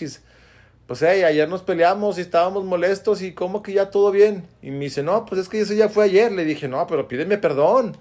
pues 0.86 1.02
ayer 1.04 1.48
nos 1.48 1.62
peleamos 1.62 2.18
y 2.18 2.22
estábamos 2.22 2.64
molestos 2.64 3.22
y 3.22 3.32
como 3.32 3.62
que 3.62 3.72
ya 3.72 3.90
todo 3.90 4.10
bien. 4.10 4.44
Y 4.60 4.70
me 4.72 4.80
dice, 4.80 5.04
no, 5.04 5.24
pues 5.24 5.42
es 5.42 5.48
que 5.48 5.60
eso 5.60 5.72
ya 5.72 5.88
fue 5.88 6.04
ayer. 6.04 6.32
Le 6.32 6.44
dije, 6.44 6.66
no, 6.66 6.84
pero 6.88 7.06
pídeme 7.06 7.38
perdón. 7.38 7.96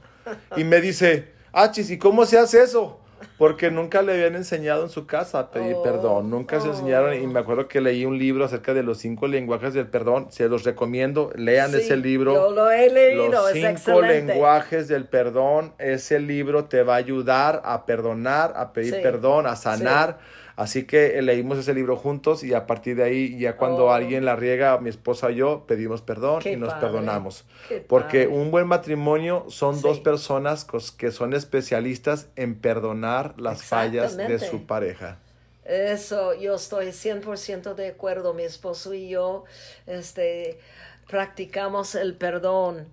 Y 0.58 0.64
me 0.64 0.82
dice, 0.82 1.28
ah, 1.54 1.72
¿y 1.76 1.98
cómo 2.00 2.26
se 2.26 2.40
hace 2.40 2.64
eso? 2.64 2.99
Porque 3.38 3.72
nunca 3.72 4.02
le 4.02 4.14
habían 4.14 4.36
enseñado 4.36 4.84
en 4.84 4.90
su 4.90 5.06
casa 5.08 5.40
a 5.40 5.52
pedir 5.52 5.76
Oh, 5.78 5.84
perdón. 5.84 6.30
Nunca 6.30 6.60
se 6.60 6.68
oh. 6.68 6.72
enseñaron. 6.72 7.14
Y 7.14 7.28
me 7.28 7.40
acuerdo 7.40 7.68
que 7.68 7.82
leí 7.82 8.06
un 8.06 8.18
libro 8.18 8.46
acerca 8.46 8.74
de 8.74 8.84
los 8.84 8.98
cinco 8.98 9.28
lenguajes 9.28 9.74
del 9.74 9.88
perdón. 9.88 10.28
Se 10.30 10.48
los 10.50 10.64
recomiendo. 10.64 11.32
Lean 11.36 11.72
Sí, 11.72 11.78
ese 11.78 11.98
libro. 11.98 12.34
Yo 12.34 12.52
lo 12.52 12.70
he 12.72 12.90
leído, 12.90 13.30
Los 13.30 13.48
es 13.50 13.54
cinco 13.56 13.68
excelente. 13.70 14.34
lenguajes 14.34 14.88
del 14.88 15.06
perdón. 15.06 15.74
Ese 15.78 16.20
libro 16.20 16.66
te 16.66 16.84
va 16.84 16.96
a 16.96 16.98
ayudar 16.98 17.62
a 17.66 17.86
perdonar, 17.86 18.54
a 18.56 18.74
pedir 18.74 18.96
Sí, 18.96 19.00
perdón, 19.02 19.48
a 19.48 19.56
sanar. 19.56 20.18
Así 20.60 20.86
que 20.86 21.18
eh, 21.18 21.22
leímos 21.22 21.58
ese 21.58 21.74
libro 21.74 21.96
juntos 21.96 22.44
y 22.44 22.54
a 22.54 22.68
partir 22.68 22.96
de 22.98 23.04
ahí, 23.04 23.40
ya 23.40 23.56
cuando 23.58 23.86
Oh. 23.86 23.92
alguien 23.92 24.26
la 24.26 24.36
riega, 24.36 24.78
mi 24.80 24.90
esposa 24.90 25.32
y 25.32 25.36
yo, 25.38 25.66
pedimos 25.68 26.02
perdón 26.02 26.42
Qué 26.42 26.52
y 26.52 26.58
nos 26.58 26.74
padre, 26.74 26.82
perdonamos. 26.88 27.46
qué 27.68 27.80
Porque 27.88 28.26
padre. 28.26 28.28
un 28.28 28.52
buen 28.52 28.68
matrimonio 28.68 29.46
son 29.50 29.76
Sí. 29.76 29.82
dos 29.82 30.00
personas 30.02 30.66
que 30.98 31.12
son 31.12 31.34
especialistas 31.34 32.28
en 32.36 32.60
perdonar 32.60 33.36
las 33.40 33.64
fallas 33.64 34.18
de 34.18 34.38
su 34.40 34.66
pareja. 34.66 35.20
Eso, 35.64 36.34
yo 36.34 36.56
estoy 36.56 36.92
100% 36.94 37.76
de 37.76 37.90
acuerdo. 37.90 38.34
Mi 38.34 38.44
esposo 38.44 38.94
y 38.94 39.10
yo 39.10 39.46
este, 39.86 40.60
practicamos 41.08 41.96
el 41.96 42.16
perdón. 42.16 42.88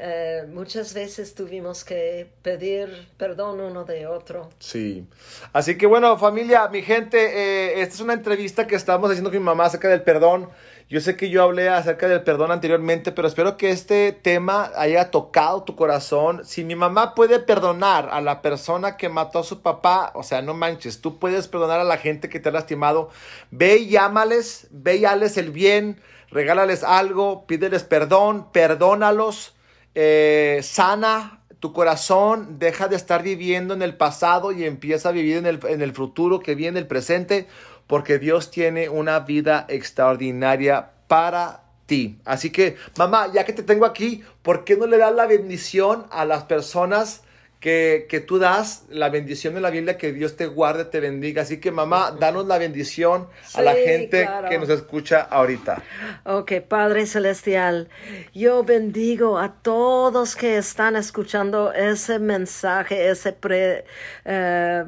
Eh, 0.00 0.46
muchas 0.52 0.94
veces 0.94 1.34
tuvimos 1.34 1.82
que 1.82 2.30
pedir 2.42 3.08
perdón 3.16 3.60
uno 3.60 3.84
de 3.84 4.06
otro. 4.06 4.48
Sí. 4.60 5.04
Así 5.52 5.76
que 5.76 5.86
bueno, 5.86 6.16
familia, 6.16 6.68
mi 6.68 6.82
gente, 6.82 7.18
eh, 7.18 7.82
esta 7.82 7.96
es 7.96 8.00
una 8.00 8.12
entrevista 8.12 8.68
que 8.68 8.76
estamos 8.76 9.10
haciendo 9.10 9.30
con 9.30 9.40
mi 9.40 9.44
mamá 9.44 9.64
acerca 9.64 9.88
del 9.88 10.02
perdón. 10.02 10.50
Yo 10.88 11.00
sé 11.00 11.16
que 11.16 11.30
yo 11.30 11.42
hablé 11.42 11.68
acerca 11.68 12.06
del 12.06 12.22
perdón 12.22 12.52
anteriormente, 12.52 13.10
pero 13.10 13.26
espero 13.26 13.56
que 13.56 13.70
este 13.70 14.12
tema 14.12 14.70
haya 14.76 15.10
tocado 15.10 15.64
tu 15.64 15.74
corazón. 15.74 16.44
Si 16.44 16.62
mi 16.62 16.76
mamá 16.76 17.16
puede 17.16 17.40
perdonar 17.40 18.08
a 18.12 18.20
la 18.20 18.40
persona 18.40 18.96
que 18.96 19.08
mató 19.08 19.40
a 19.40 19.44
su 19.44 19.62
papá, 19.62 20.12
o 20.14 20.22
sea, 20.22 20.42
no 20.42 20.54
manches, 20.54 21.00
tú 21.00 21.18
puedes 21.18 21.48
perdonar 21.48 21.80
a 21.80 21.84
la 21.84 21.96
gente 21.96 22.28
que 22.28 22.38
te 22.38 22.50
ha 22.50 22.52
lastimado. 22.52 23.10
Ve 23.50 23.78
y 23.78 23.88
llámales, 23.88 24.68
ve 24.70 24.98
y 24.98 25.04
hales 25.06 25.36
el 25.38 25.50
bien, 25.50 26.00
regálales 26.30 26.84
algo, 26.84 27.46
pídeles 27.48 27.82
perdón, 27.82 28.52
perdónalos 28.52 29.57
eh, 29.94 30.60
sana 30.62 31.40
tu 31.60 31.72
corazón, 31.72 32.58
deja 32.58 32.88
de 32.88 32.96
estar 32.96 33.22
viviendo 33.22 33.74
en 33.74 33.82
el 33.82 33.96
pasado 33.96 34.52
y 34.52 34.64
empieza 34.64 35.08
a 35.08 35.12
vivir 35.12 35.38
en 35.38 35.46
el, 35.46 35.60
en 35.68 35.82
el 35.82 35.92
futuro 35.92 36.40
que 36.40 36.54
viene, 36.54 36.78
el 36.78 36.86
presente, 36.86 37.48
porque 37.86 38.18
Dios 38.18 38.50
tiene 38.50 38.88
una 38.88 39.20
vida 39.20 39.66
extraordinaria 39.68 40.90
para 41.08 41.64
ti. 41.86 42.20
Así 42.24 42.50
que, 42.50 42.76
mamá, 42.96 43.32
ya 43.32 43.44
que 43.44 43.52
te 43.52 43.62
tengo 43.62 43.86
aquí, 43.86 44.22
¿por 44.42 44.64
qué 44.64 44.76
no 44.76 44.86
le 44.86 44.98
das 44.98 45.14
la 45.14 45.26
bendición 45.26 46.06
a 46.10 46.24
las 46.24 46.44
personas 46.44 47.22
que, 47.60 48.06
que 48.08 48.20
tú 48.20 48.38
das, 48.38 48.84
la 48.88 49.08
bendición 49.08 49.54
de 49.54 49.60
la 49.60 49.70
Biblia, 49.70 49.98
que 49.98 50.12
Dios 50.12 50.36
te 50.36 50.46
guarde, 50.46 50.84
te 50.84 51.00
bendiga. 51.00 51.42
Así 51.42 51.58
que 51.58 51.72
mamá, 51.72 52.16
danos 52.18 52.46
la 52.46 52.58
bendición 52.58 53.28
a 53.54 53.62
la 53.62 53.74
gente 53.74 54.22
claro. 54.22 54.48
que 54.48 54.58
nos 54.58 54.68
escucha 54.68 55.22
ahorita. 55.22 55.82
Ok, 56.24 56.52
Padre 56.68 57.06
Celestial, 57.06 57.88
yo 58.32 58.62
bendigo 58.62 59.38
a 59.38 59.54
todos 59.54 60.36
que 60.36 60.56
están 60.56 60.94
escuchando 60.94 61.72
ese 61.72 62.20
mensaje, 62.20 63.10
ese 63.10 63.32
pre, 63.32 63.84
eh, 64.24 64.84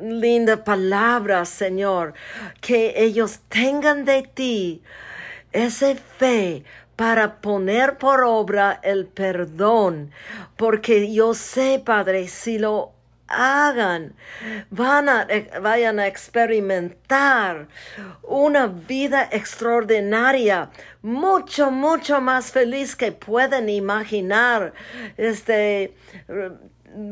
linda 0.00 0.62
palabra, 0.62 1.44
Señor, 1.44 2.14
que 2.60 2.94
ellos 2.96 3.40
tengan 3.48 4.04
de 4.04 4.22
ti 4.22 4.82
esa 5.52 5.94
fe 5.96 6.62
para 7.00 7.40
poner 7.40 7.96
por 7.96 8.22
obra 8.24 8.78
el 8.82 9.06
perdón, 9.06 10.10
porque 10.58 11.10
yo 11.10 11.32
sé, 11.32 11.80
Padre, 11.82 12.28
si 12.28 12.58
lo 12.58 12.92
hagan, 13.26 14.12
van 14.68 15.08
a, 15.08 15.22
eh, 15.30 15.48
vayan 15.62 15.98
a 15.98 16.06
experimentar 16.06 17.68
una 18.22 18.66
vida 18.66 19.26
extraordinaria, 19.32 20.68
mucho, 21.00 21.70
mucho 21.70 22.20
más 22.20 22.52
feliz 22.52 22.94
que 22.94 23.12
pueden 23.12 23.70
imaginar, 23.70 24.74
este, 25.16 25.94
re- 26.28 26.52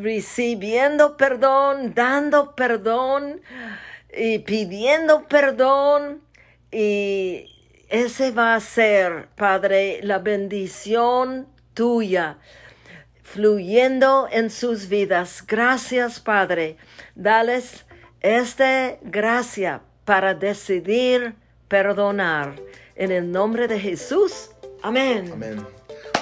recibiendo 0.03 1.17
perdón, 1.17 1.95
dando 1.95 2.55
perdón 2.55 3.41
y 4.15 4.41
pidiendo 4.41 5.27
perdón 5.29 6.21
y 6.71 7.55
ese 7.89 8.31
va 8.31 8.55
a 8.55 8.61
ser, 8.61 9.29
Padre, 9.35 10.01
la 10.03 10.19
bendición 10.19 11.49
tuya 11.75 12.39
fluyendo 13.23 14.29
en 14.31 14.51
sus 14.51 14.89
vidas. 14.89 15.45
Gracias, 15.47 16.21
Padre. 16.21 16.77
Dales 17.15 17.85
esta 18.21 18.97
gracia 19.03 19.83
para 20.05 20.35
decidir 20.35 21.35
perdonar. 21.69 22.57
En 22.97 23.13
el 23.13 23.31
nombre 23.31 23.69
de 23.69 23.79
Jesús. 23.79 24.51
Amén. 24.83 25.31
Amén. 25.33 25.67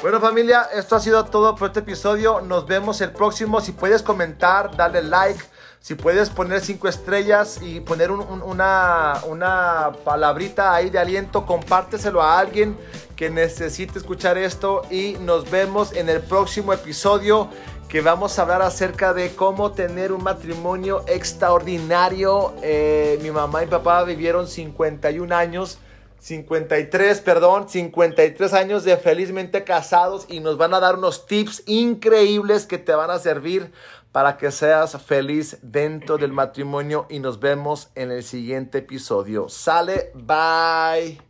Bueno 0.03 0.21
familia, 0.21 0.69
esto 0.75 0.97
ha 0.97 1.01
sido 1.01 1.25
todo 1.25 1.55
por 1.55 1.69
este 1.69 1.81
episodio. 1.81 2.41
Nos 2.41 2.67
vemos 2.67 3.01
el 3.01 3.13
próximo. 3.13 3.61
Si 3.61 3.73
puedes 3.73 4.03
comentar, 4.03 4.77
darle 4.77 5.03
like. 5.03 5.43
Si 5.87 5.95
puedes 5.95 6.31
poner 6.31 6.63
cinco 6.63 6.89
estrellas 6.89 7.61
y 7.63 7.79
poner 7.79 8.11
un- 8.11 8.19
un- 8.23 8.43
una, 8.43 9.21
una 9.29 9.93
palabrita 10.05 10.75
ahí 10.75 10.91
de 10.91 10.99
aliento, 10.99 11.47
compárteselo 11.47 12.21
a 12.21 12.41
alguien 12.41 12.77
que 13.15 13.31
necesite 13.31 13.97
escuchar 13.97 14.37
esto. 14.37 14.83
Y 14.91 15.13
nos 15.21 15.49
vemos 15.49 15.93
en 15.93 16.09
el 16.09 16.23
próximo 16.23 16.73
episodio 16.73 17.49
que 17.89 18.01
vamos 18.01 18.37
a 18.37 18.43
hablar 18.43 18.63
acerca 18.63 19.15
de 19.15 19.37
cómo 19.37 19.71
tener 19.71 20.11
un 20.11 20.25
matrimonio 20.25 21.05
extraordinario. 21.07 22.55
Eh, 22.65 23.21
mi 23.23 23.31
mamá 23.31 23.63
y 23.63 23.69
papá 23.69 24.03
vivieron 24.03 24.49
51 24.49 25.31
años. 25.31 25.79
53, 26.19 27.21
perdón, 27.21 27.69
53 27.69 28.53
años 28.55 28.83
de 28.83 28.97
felizmente 28.97 29.63
casados 29.63 30.25
y 30.29 30.41
nos 30.41 30.57
van 30.57 30.75
a 30.75 30.81
dar 30.81 30.97
unos 30.97 31.27
tips 31.27 31.63
increíbles 31.67 32.67
que 32.67 32.79
te 32.79 32.93
van 32.93 33.11
a 33.13 33.21
servir 33.21 33.71
para 34.17 34.39
que 34.39 34.51
seas 34.51 34.97
feliz 35.03 35.59
dentro 35.61 36.17
del 36.17 36.33
matrimonio 36.33 37.05
y 37.11 37.19
nos 37.19 37.39
vemos 37.39 37.91
en 37.95 38.11
el 38.11 38.23
siguiente 38.23 38.79
episodio. 38.79 39.51
Sale, 39.51 40.11
bye. 40.15 41.26